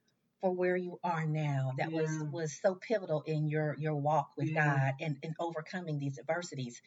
for 0.42 0.54
where 0.56 0.78
you 0.78 1.00
are 1.04 1.26
now 1.28 1.74
that 1.78 1.94
was 1.94 2.10
Yeah. 2.10 2.30
was 2.32 2.60
so 2.62 2.76
pivotal 2.76 3.24
in 3.24 3.50
your 3.50 3.76
your 3.80 3.96
walk 3.96 4.30
with 4.38 4.50
Yeah. 4.50 4.66
God 4.66 4.94
and, 5.02 5.18
and 5.24 5.36
overcoming 5.40 6.00
these 6.00 6.20
adversities. 6.20 6.82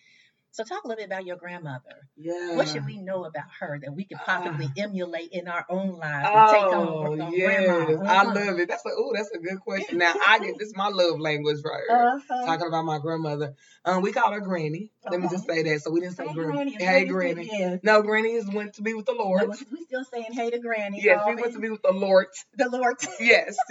So 0.52 0.64
talk 0.64 0.84
a 0.84 0.88
little 0.88 1.00
bit 1.00 1.06
about 1.06 1.24
your 1.24 1.36
grandmother. 1.36 2.06
yeah. 2.16 2.56
What 2.56 2.68
should 2.68 2.84
we 2.84 2.98
know 2.98 3.24
about 3.24 3.44
her 3.60 3.78
that 3.82 3.94
we 3.94 4.04
could 4.04 4.18
possibly 4.18 4.66
Ah. 4.68 4.82
emulate 4.82 5.30
in 5.32 5.48
our 5.48 5.64
own 5.70 5.92
lives 5.98 6.28
and 6.30 6.50
take 6.50 6.62
on, 6.62 6.88
Oh 6.88 7.12
on 7.22 7.32
yes, 7.32 7.66
grandma? 7.66 8.02
I 8.04 8.16
Uh-huh. 8.20 8.34
love 8.34 8.58
it. 8.60 8.68
That's 8.68 8.84
a 8.84 8.90
oh, 8.94 9.12
that's 9.14 9.30
a 9.30 9.38
good 9.38 9.60
question. 9.60 9.96
Now 9.98 10.12
I 10.26 10.38
get 10.40 10.58
this 10.58 10.68
is 10.68 10.76
my 10.76 10.88
love 10.88 11.18
language 11.20 11.56
right 11.64 11.80
here. 11.88 11.96
Uh-huh. 12.28 12.44
Talking 12.46 12.66
about 12.68 12.84
my 12.84 12.98
grandmother. 12.98 13.54
Um, 13.86 14.02
we 14.02 14.12
call 14.12 14.30
her 14.32 14.40
Granny. 14.40 14.92
Let 15.10 15.20
me 15.20 15.28
just 15.30 15.46
say 15.46 15.62
that. 15.62 15.80
So 15.80 15.90
we 15.90 16.00
didn't 16.00 16.16
say 16.16 16.26
Hey, 16.28 16.34
Granny. 16.34 16.52
Granny. 16.76 16.84
Hey 16.84 17.04
Granny. 17.06 17.80
No, 17.82 18.02
Granny 18.02 18.32
is 18.34 18.46
went 18.52 18.74
to 18.74 18.82
be 18.82 18.92
with 18.92 19.06
the 19.06 19.14
Lord. 19.14 19.48
No, 19.48 19.56
we 19.72 19.84
still 19.84 20.04
saying 20.04 20.32
hey 20.32 20.50
to 20.50 20.58
Granny. 20.58 21.00
yes, 21.02 21.22
we 21.26 21.34
went 21.34 21.54
to 21.54 21.60
be 21.60 21.70
with 21.70 21.82
the 21.82 21.92
Lord. 21.92 22.26
the 22.58 22.68
Lord. 22.68 22.96
Yes. 23.18 23.56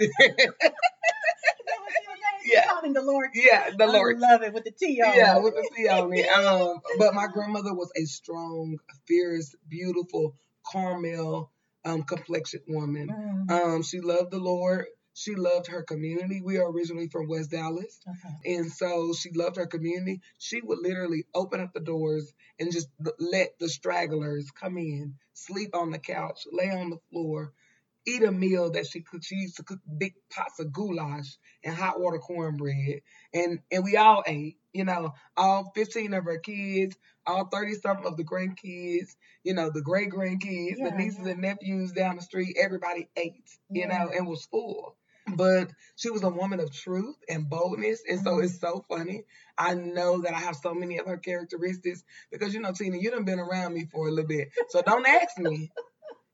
yeah. 2.44 2.66
Calling 2.68 2.92
the 2.92 3.02
Lord. 3.02 3.30
yeah, 3.34 3.70
the 3.76 3.86
Lord. 3.86 4.16
I 4.16 4.32
love 4.32 4.42
it 4.42 4.52
with 4.52 4.64
the 4.64 4.70
T 4.72 5.00
on. 5.02 5.16
Yeah, 5.16 5.38
with 5.38 5.54
the 5.54 5.68
T 5.76 5.88
on 5.88 6.12
it. 6.12 6.26
Um, 6.32 6.80
but 6.98 7.14
my 7.14 7.26
grandmother 7.32 7.74
was 7.74 7.90
a 7.96 8.04
strong, 8.04 8.78
fierce, 9.06 9.54
beautiful, 9.68 10.36
caramel 10.70 11.50
um 11.84 12.02
complexion 12.04 12.60
woman. 12.68 13.08
Mm, 13.08 13.50
Um, 13.50 13.82
she 13.82 14.00
loved 14.00 14.30
the 14.30 14.38
Lord. 14.38 14.86
She 15.14 15.34
loved 15.34 15.66
her 15.66 15.82
community. 15.82 16.40
We 16.42 16.56
are 16.58 16.70
originally 16.70 17.08
from 17.08 17.28
West 17.28 17.50
Dallas. 17.50 18.00
okay. 18.08 18.54
And 18.54 18.72
so 18.72 19.12
she 19.12 19.30
loved 19.32 19.56
her 19.56 19.66
community. 19.66 20.20
She 20.38 20.60
would 20.62 20.78
literally 20.78 21.26
open 21.34 21.60
up 21.60 21.72
the 21.74 21.80
doors 21.80 22.32
and 22.58 22.72
just 22.72 22.88
let 23.18 23.58
the 23.58 23.68
stragglers 23.68 24.50
come 24.52 24.78
in, 24.78 25.16
sleep 25.34 25.74
on 25.74 25.90
the 25.90 25.98
couch, 25.98 26.46
lay 26.50 26.70
on 26.70 26.88
the 26.90 26.98
floor, 27.10 27.52
eat 28.06 28.22
a 28.22 28.32
meal 28.32 28.70
that 28.72 28.86
she 28.86 29.00
cooked. 29.00 29.24
She 29.24 29.36
used 29.36 29.56
to 29.56 29.62
cook 29.64 29.78
big 29.98 30.14
pots 30.30 30.58
of 30.60 30.72
goulash 30.72 31.36
and 31.64 31.74
hot 31.74 32.00
water 32.00 32.18
cornbread. 32.18 33.02
And 33.32 33.60
and 33.70 33.84
we 33.84 33.96
all 33.96 34.22
ate, 34.26 34.58
you 34.72 34.84
know, 34.84 35.14
all 35.36 35.72
15 35.74 36.14
of 36.14 36.24
her 36.24 36.38
kids, 36.38 36.96
all 37.26 37.46
30 37.46 37.74
something 37.74 38.06
of 38.06 38.16
the 38.16 38.24
grandkids, 38.24 39.14
you 39.44 39.54
know, 39.54 39.70
the 39.70 39.82
great 39.82 40.10
grandkids, 40.10 40.76
Yeah, 40.78 40.90
the 40.90 40.96
nieces 40.96 41.20
yeah. 41.24 41.32
and 41.32 41.40
nephews 41.42 41.92
down 41.92 42.16
the 42.16 42.22
street, 42.22 42.56
everybody 42.60 43.08
ate, 43.16 43.48
you 43.70 43.86
know, 43.86 44.10
and 44.14 44.26
was 44.26 44.44
full 44.46 44.96
but 45.36 45.70
she 45.94 46.10
was 46.10 46.24
a 46.24 46.28
woman 46.28 46.58
of 46.58 46.72
truth 46.72 47.14
and 47.28 47.48
boldness 47.48 48.02
and 48.08 48.20
so 48.20 48.32
Mhm. 48.38 48.44
it's 48.44 48.58
so 48.60 48.84
funny 48.88 49.22
i 49.56 49.72
know 49.72 50.20
that 50.22 50.34
i 50.34 50.38
have 50.40 50.56
so 50.56 50.74
many 50.74 50.98
of 50.98 51.06
her 51.06 51.16
characteristics 51.16 52.02
because 52.32 52.52
you 52.52 52.60
know 52.60 52.72
tina 52.72 52.96
you 52.98 53.08
done 53.10 53.24
been 53.24 53.38
around 53.38 53.72
me 53.72 53.84
for 53.86 54.08
a 54.08 54.10
little 54.10 54.26
bit 54.26 54.48
so 54.70 54.82
don't 54.82 55.06
ask 55.06 55.38
me 55.38 55.70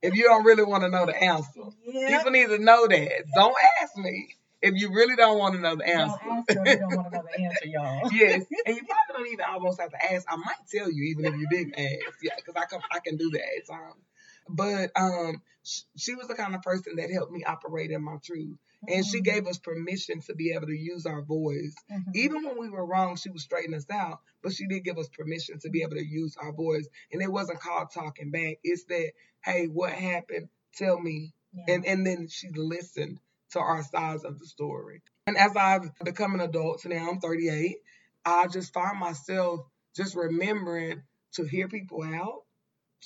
if 0.03 0.15
you 0.15 0.25
don't 0.25 0.45
really 0.45 0.65
want 0.65 0.83
to 0.83 0.89
know 0.91 1.07
the 1.07 1.23
answer 1.23 1.61
Yeah. 1.85 2.19
people 2.19 2.31
need 2.33 2.49
to 2.49 2.59
know 2.59 2.87
that 2.87 3.11
don't 3.35 3.57
ask 3.83 3.97
me 3.97 4.29
if 4.61 4.75
you 4.81 4.93
really 4.93 5.15
don't 5.17 5.39
want 5.39 5.55
to 5.55 5.61
know 5.61 5.77
the 5.77 5.87
answer. 5.89 6.17
Don't 6.25 6.39
ask 6.39 6.49
you 6.51 6.79
don't 6.79 6.97
want 6.97 7.13
to 7.13 7.19
know 7.19 7.25
the 7.33 7.43
answer, 7.45 7.67
y'all. 7.67 8.11
yes 8.13 8.45
and 8.67 8.77
you 8.77 8.83
probably 8.85 9.25
don't 9.25 9.33
even 9.33 9.45
almost 9.49 9.81
have 9.81 9.91
to 9.91 10.13
ask 10.13 10.27
i 10.31 10.37
might 10.37 10.57
tell 10.73 10.91
you 10.91 11.05
even 11.17 11.25
if 11.27 11.35
you 11.39 11.47
didn't 11.51 11.75
ask 11.79 12.17
yeah 12.23 12.33
because 12.37 12.55
i 12.57 12.65
can 12.67 12.81
i 12.93 12.99
can 13.01 13.17
do 13.17 13.31
that 13.31 13.43
at 13.59 13.67
times 13.69 14.03
but 14.49 14.91
um 14.97 15.41
sh- 15.65 15.83
she 15.97 16.15
was 16.15 16.27
the 16.29 16.35
kind 16.35 16.55
of 16.55 16.63
person 16.63 16.97
that 16.97 17.11
helped 17.11 17.33
me 17.33 17.45
operate 17.45 17.91
in 17.91 18.03
my 18.03 18.17
truth 18.25 18.57
and 18.87 19.05
she 19.05 19.21
Mhm. 19.21 19.25
gave 19.25 19.47
us 19.47 19.59
permission 19.59 20.21
to 20.21 20.35
be 20.35 20.53
able 20.53 20.67
to 20.67 20.77
use 20.77 21.07
our 21.07 21.23
voice. 21.23 21.75
Mhm. 21.91 22.15
Even 22.15 22.45
when 22.45 22.59
we 22.59 22.71
were 22.71 22.85
wrong, 22.87 23.17
she 23.17 23.31
would 23.31 23.41
straighten 23.41 23.75
us 23.75 23.89
out, 23.91 24.21
but 24.43 24.53
she 24.53 24.67
did 24.69 24.85
give 24.85 24.99
us 24.99 25.09
permission 25.09 25.59
to 25.61 25.71
be 25.71 25.83
able 25.83 25.97
to 25.97 26.07
use 26.07 26.37
our 26.37 26.53
voice. 26.53 26.89
And 27.13 27.21
it 27.23 27.31
wasn't 27.33 27.61
called 27.61 27.91
talking 27.93 28.31
back. 28.31 28.59
It's 28.63 28.85
that, 28.85 29.13
hey, 29.45 29.67
what 29.67 29.93
happened? 29.93 30.49
Tell 30.75 30.99
me. 31.01 31.33
Yeah. 31.53 31.75
And 31.75 31.87
and 31.87 32.07
then 32.07 32.29
she 32.29 32.51
listened 32.51 33.19
to 33.53 33.61
our 33.61 33.83
sides 33.83 34.25
of 34.25 34.39
the 34.39 34.47
story. 34.47 35.03
And 35.27 35.37
as 35.37 35.57
I've 35.57 35.91
become 36.05 36.35
an 36.35 36.41
adult, 36.41 36.81
so 36.81 36.89
now 36.91 37.11
I'm 37.11 37.21
38, 37.21 37.77
I 38.25 38.47
just 38.47 38.73
find 38.75 38.99
myself 38.99 39.61
just 39.97 40.15
remembering 40.15 41.03
to 41.33 41.45
hear 41.45 41.69
people 41.69 42.03
out, 42.03 42.45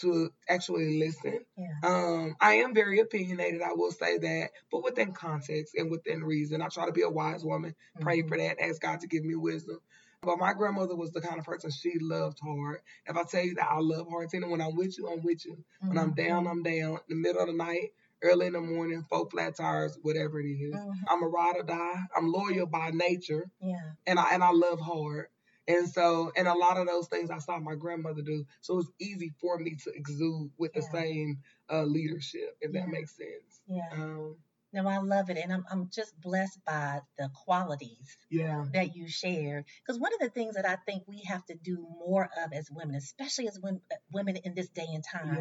to 0.01 0.31
actually 0.49 0.99
listen, 0.99 1.41
yeah. 1.57 1.69
um, 1.85 2.37
I 2.41 2.55
am 2.55 2.75
very 2.75 3.01
opinionated, 3.01 3.63
I 3.63 3.73
will 3.75 3.91
say 3.91 4.19
that, 4.19 4.51
but 4.71 4.83
within 4.83 5.13
context 5.13 5.75
and 5.77 5.91
within 5.91 6.25
reason. 6.25 6.63
I 6.63 6.69
try 6.69 6.87
to 6.87 6.93
be 6.93 7.03
a 7.03 7.11
wise 7.11 7.45
woman, 7.45 7.75
pray 8.01 8.23
Mhm. 8.23 8.29
for 8.29 8.37
that, 8.39 8.61
ask 8.61 8.81
God 8.81 9.01
to 9.01 9.07
give 9.07 9.25
me 9.25 9.35
wisdom. 9.35 9.79
But 10.23 10.39
my 10.39 10.53
grandmother 10.55 10.95
was 10.95 11.11
the 11.11 11.21
kind 11.21 11.39
of 11.39 11.45
person 11.45 11.71
she 11.71 11.99
loved 11.99 12.39
hard. 12.41 12.81
If 13.07 13.17
I 13.17 13.25
tell 13.25 13.45
you 13.45 13.55
that 13.57 13.69
I 13.69 13.81
love 13.81 14.09
hard, 14.09 14.31
Tina, 14.31 14.49
when 14.49 14.61
I'm 14.61 14.77
with 14.77 14.97
you, 14.97 15.09
I'm 15.09 15.23
with 15.23 15.45
you. 15.45 15.65
When 15.81 15.99
I'm 15.99 16.13
down, 16.15 16.45
Mhm. 16.45 16.51
I'm 16.51 16.63
down. 16.63 16.93
In 16.93 17.01
the 17.09 17.15
middle 17.17 17.41
of 17.43 17.49
the 17.49 17.53
night, 17.55 17.93
early 18.23 18.47
in 18.47 18.53
the 18.53 18.61
morning, 18.61 19.03
four 19.03 19.29
flat 19.29 19.57
tires, 19.57 19.99
whatever 20.03 20.41
it 20.41 20.47
is. 20.47 20.75
Mhm. 20.75 20.95
I'm 21.09 21.23
a 21.25 21.27
ride 21.27 21.57
or 21.57 21.65
die. 21.65 22.05
I'm 22.15 22.31
loyal 22.31 22.67
by 22.67 22.91
nature 22.93 23.51
Yeah. 23.61 23.95
and 24.07 24.19
I 24.21 24.31
and 24.35 24.45
I 24.45 24.53
love 24.53 24.79
hard. 24.79 25.27
And 25.69 25.89
so, 25.89 26.33
and 26.37 26.49
a 26.49 26.55
lot 26.55 26.77
of 26.77 26.87
those 26.87 27.07
things 27.09 27.31
I 27.31 27.39
saw 27.39 27.59
my 27.59 27.75
grandmother 27.77 28.23
do. 28.23 28.45
So 28.63 28.79
it's 28.79 28.91
easy 29.01 29.31
for 29.41 29.59
me 29.59 29.77
to 29.85 29.93
exude 29.95 30.51
with 30.59 30.73
the 30.73 30.83
same 30.83 31.39
uh, 31.71 31.85
leadership, 31.85 32.57
if 32.61 32.73
Yeah. 32.73 32.81
that 32.81 32.89
makes 32.89 33.17
sense. 33.17 33.61
Yeah. 33.67 33.89
Um, 33.93 34.37
No, 34.75 34.89
I 34.89 34.97
love 34.99 35.29
it, 35.29 35.37
and 35.37 35.53
I'm 35.53 35.65
I'm 35.71 35.91
just 35.91 36.19
blessed 36.21 36.59
by 36.65 37.01
the 37.19 37.29
qualities 37.45 38.17
yeah. 38.31 38.65
that 38.73 38.97
you 38.97 39.07
shared. 39.07 39.67
Because 39.87 40.01
one 40.01 40.13
of 40.15 40.21
the 40.21 40.31
things 40.31 40.55
that 40.55 40.65
I 40.67 40.77
think 40.87 41.05
we 41.07 41.23
have 41.27 41.45
to 41.47 41.55
do 41.55 41.77
more 41.77 42.29
of 42.43 42.53
as 42.55 42.71
women, 42.71 42.97
especially 42.97 43.49
as 43.49 43.61
women, 43.61 43.83
women 44.13 44.37
in 44.37 44.55
this 44.55 44.69
day 44.71 44.87
and 44.95 45.05
time, 45.05 45.37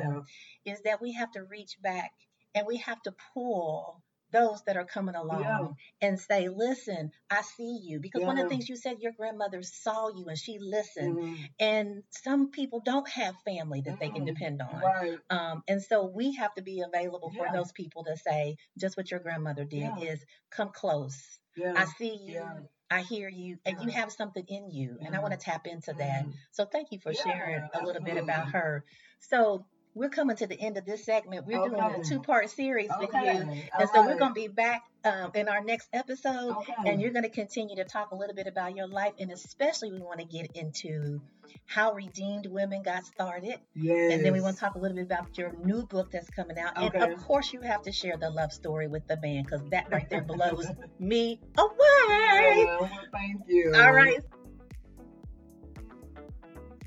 Yeah. 0.66 0.74
is 0.74 0.82
that 0.84 1.02
we 1.02 1.14
have 1.14 1.32
to 1.32 1.44
reach 1.46 1.78
back 1.82 2.12
and 2.54 2.68
we 2.68 2.78
have 2.78 3.02
to 3.04 3.16
pull 3.34 4.04
those 4.32 4.64
that 4.64 4.78
are 4.78 4.86
coming 4.86 5.16
along 5.16 5.42
Yeah. 5.42 5.68
and 6.02 6.20
say, 6.20 6.48
"Listen, 6.50 7.12
I 7.30 7.42
see 7.42 7.80
you." 7.84 8.00
Because 8.00 8.24
one 8.24 8.38
of 8.38 8.44
the 8.44 8.50
things 8.50 8.70
you 8.70 8.76
said, 8.76 9.00
your 9.00 9.12
grandmother 9.12 9.62
saw 9.62 10.10
you 10.10 10.26
and 10.28 10.38
she 10.38 10.58
listened. 10.60 11.18
Mhm. 11.18 11.50
And 11.60 12.04
some 12.10 12.52
people 12.52 12.80
don't 12.80 13.08
have 13.10 13.36
family 13.46 13.82
that 13.82 14.00
they 14.00 14.10
can 14.10 14.24
Mhm. 14.24 14.28
depend 14.28 14.62
on. 14.62 14.82
Right. 14.82 15.20
Um, 15.30 15.64
and 15.68 15.82
so 15.82 16.06
we 16.06 16.34
have 16.36 16.54
to 16.56 16.62
be 16.62 16.82
available 16.82 17.32
for 17.32 17.48
those 17.52 17.72
people 17.72 18.04
to 18.06 18.18
say 18.18 18.58
just 18.78 18.98
what 18.98 19.12
your 19.12 19.20
grandmother 19.20 19.66
did 19.66 19.82
Yeah. 19.82 19.98
is 20.00 20.26
come 20.50 20.72
close. 20.72 21.40
Yeah. 21.56 21.74
I 21.76 21.86
see 21.86 22.16
you. 22.16 22.34
Yeah. 22.36 22.60
I 22.90 23.04
hear 23.04 23.30
you, 23.30 23.58
and 23.66 23.82
you 23.82 23.90
have 23.90 24.12
something 24.12 24.44
in 24.50 24.70
you, 24.70 24.98
and 25.02 25.16
I 25.16 25.20
want 25.20 25.32
to 25.32 25.40
tap 25.40 25.66
into 25.66 25.94
that. 25.94 26.26
Mhm. 26.26 26.34
So 26.52 26.66
thank 26.66 26.92
you 26.92 27.00
for 27.00 27.14
Yeah, 27.14 27.22
sharing 27.24 27.70
a 27.74 27.86
little 27.86 28.02
bit 28.04 28.18
about 28.18 28.50
her. 28.50 28.84
So 29.20 29.66
we're 29.94 30.10
coming 30.10 30.36
to 30.38 30.48
the 30.48 30.60
end 30.60 30.78
of 30.78 30.86
this 30.86 31.04
segment. 31.06 31.46
We're 31.46 31.58
doing 31.68 31.80
a 31.80 32.04
two-part 32.04 32.50
series 32.50 32.90
with 33.00 33.10
you, 33.14 33.20
Okay. 33.20 33.70
and 33.78 33.90
so 33.94 34.02
we're 34.06 34.18
going 34.18 34.32
to 34.32 34.40
be 34.42 34.48
back 34.48 34.84
um, 35.04 35.32
in 35.36 35.50
our 35.50 35.64
next 35.64 35.90
episode, 35.94 36.56
Okay. 36.58 36.74
and 36.86 37.02
you're 37.02 37.12
going 37.12 37.24
to 37.24 37.30
continue 37.30 37.76
to 37.76 37.84
talk 37.84 38.12
a 38.12 38.16
little 38.16 38.36
bit 38.36 38.48
about 38.48 38.76
your 38.76 38.88
life, 38.88 39.14
and 39.20 39.32
especially 39.32 39.92
we 39.92 40.00
want 40.00 40.20
to 40.20 40.26
get 40.26 40.52
into 40.56 41.22
how 41.66 41.92
redeemed 41.94 42.46
women 42.46 42.82
got 42.84 43.04
started. 43.04 43.56
Yes. 43.76 44.14
And 44.14 44.24
then 44.26 44.32
we 44.32 44.40
want 44.40 44.56
to 44.56 44.60
talk 44.62 44.76
a 44.76 44.80
little 44.80 44.96
bit 44.96 45.06
about 45.06 45.38
your 45.38 45.52
new 45.64 45.86
book 45.86 46.12
that's 46.12 46.30
coming 46.30 46.58
out. 46.58 46.78
And 46.78 46.86
Okay. 46.96 47.12
of 47.12 47.20
course, 47.26 47.52
you 47.52 47.60
have 47.62 47.82
to 47.84 47.92
share 47.92 48.16
the 48.16 48.30
love 48.30 48.54
story 48.54 48.88
with 48.88 49.06
the 49.08 49.18
band 49.18 49.48
because 49.48 49.62
that 49.72 49.92
right 49.92 50.10
there 50.10 50.22
blows 50.28 50.68
me 51.00 51.40
away. 51.58 52.66
Well, 52.66 52.90
thank 53.12 53.42
you. 53.48 53.74
All 53.76 53.92
right. 53.92 54.20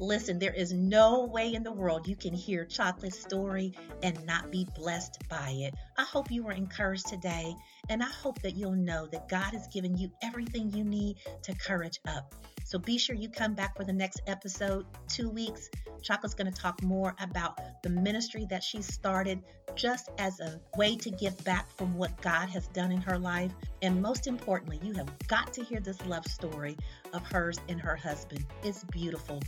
Listen, 0.01 0.41
there 0.41 0.53
is 0.53 0.73
no 0.73 1.25
way 1.25 1.55
in 1.55 1.63
the 1.63 1.73
world 1.73 2.09
you 2.09 2.17
can 2.17 2.35
hear 2.35 2.65
Chocolate's 2.65 3.21
story 3.21 3.73
and 4.03 4.27
not 4.27 4.51
be 4.51 4.67
blessed 4.75 5.23
by 5.29 5.51
it. 5.51 5.75
I 5.97 6.03
hope 6.03 6.33
you 6.33 6.43
were 6.43 6.53
encouraged 6.53 7.07
today, 7.07 7.55
and 7.89 8.03
I 8.03 8.09
hope 8.09 8.43
that 8.43 8.57
you'll 8.57 8.73
know 8.73 9.07
that 9.13 9.29
God 9.29 9.53
has 9.53 9.69
given 9.69 9.97
you 9.97 10.11
everything 10.21 10.73
you 10.73 10.83
need 10.83 11.19
to 11.43 11.55
courage 11.55 12.01
up. 12.09 12.35
So 12.65 12.79
be 12.79 12.99
sure 12.99 13.15
you 13.15 13.29
come 13.29 13.55
back 13.55 13.77
for 13.77 13.85
the 13.85 13.93
next 13.93 14.23
episode, 14.27 14.87
two 15.07 15.29
weeks. 15.29 15.69
Chocolate's 16.03 16.35
going 16.35 16.53
to 16.53 16.61
talk 16.61 16.83
more 16.83 17.15
about 17.21 17.61
the 17.83 17.91
ministry 17.91 18.47
that 18.51 18.65
she 18.65 18.83
started 18.83 19.43
just 19.77 20.09
as 20.19 20.41
a 20.41 20.61
way 20.77 20.97
to 20.97 21.11
give 21.11 21.43
back 21.45 21.71
from 21.77 21.95
what 21.95 22.21
God 22.23 22.49
has 22.49 22.67
done 22.69 22.91
in 22.91 23.01
her 23.03 23.19
life. 23.19 23.53
And 23.83 24.01
most 24.01 24.27
importantly, 24.27 24.81
you 24.83 24.95
have 24.95 25.13
got 25.29 25.53
to 25.53 25.63
hear 25.63 25.81
this 25.81 26.05
love 26.07 26.25
story 26.27 26.77
of 27.13 27.23
hers 27.31 27.61
and 27.69 27.81
her 27.81 27.97
husband. 27.97 28.47
It's 28.63 28.83
beautiful. 28.85 29.41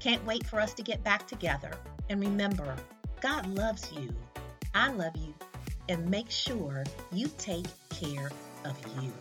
Can't 0.00 0.24
wait 0.24 0.46
for 0.46 0.60
us 0.60 0.74
to 0.74 0.82
get 0.82 1.02
back 1.02 1.26
together. 1.26 1.72
And 2.08 2.20
remember, 2.20 2.76
God 3.20 3.46
loves 3.46 3.92
you. 3.92 4.14
I 4.74 4.92
love 4.92 5.16
you. 5.16 5.34
And 5.88 6.08
make 6.08 6.30
sure 6.30 6.84
you 7.12 7.28
take 7.38 7.66
care 7.90 8.30
of 8.64 8.76
you. 9.02 9.12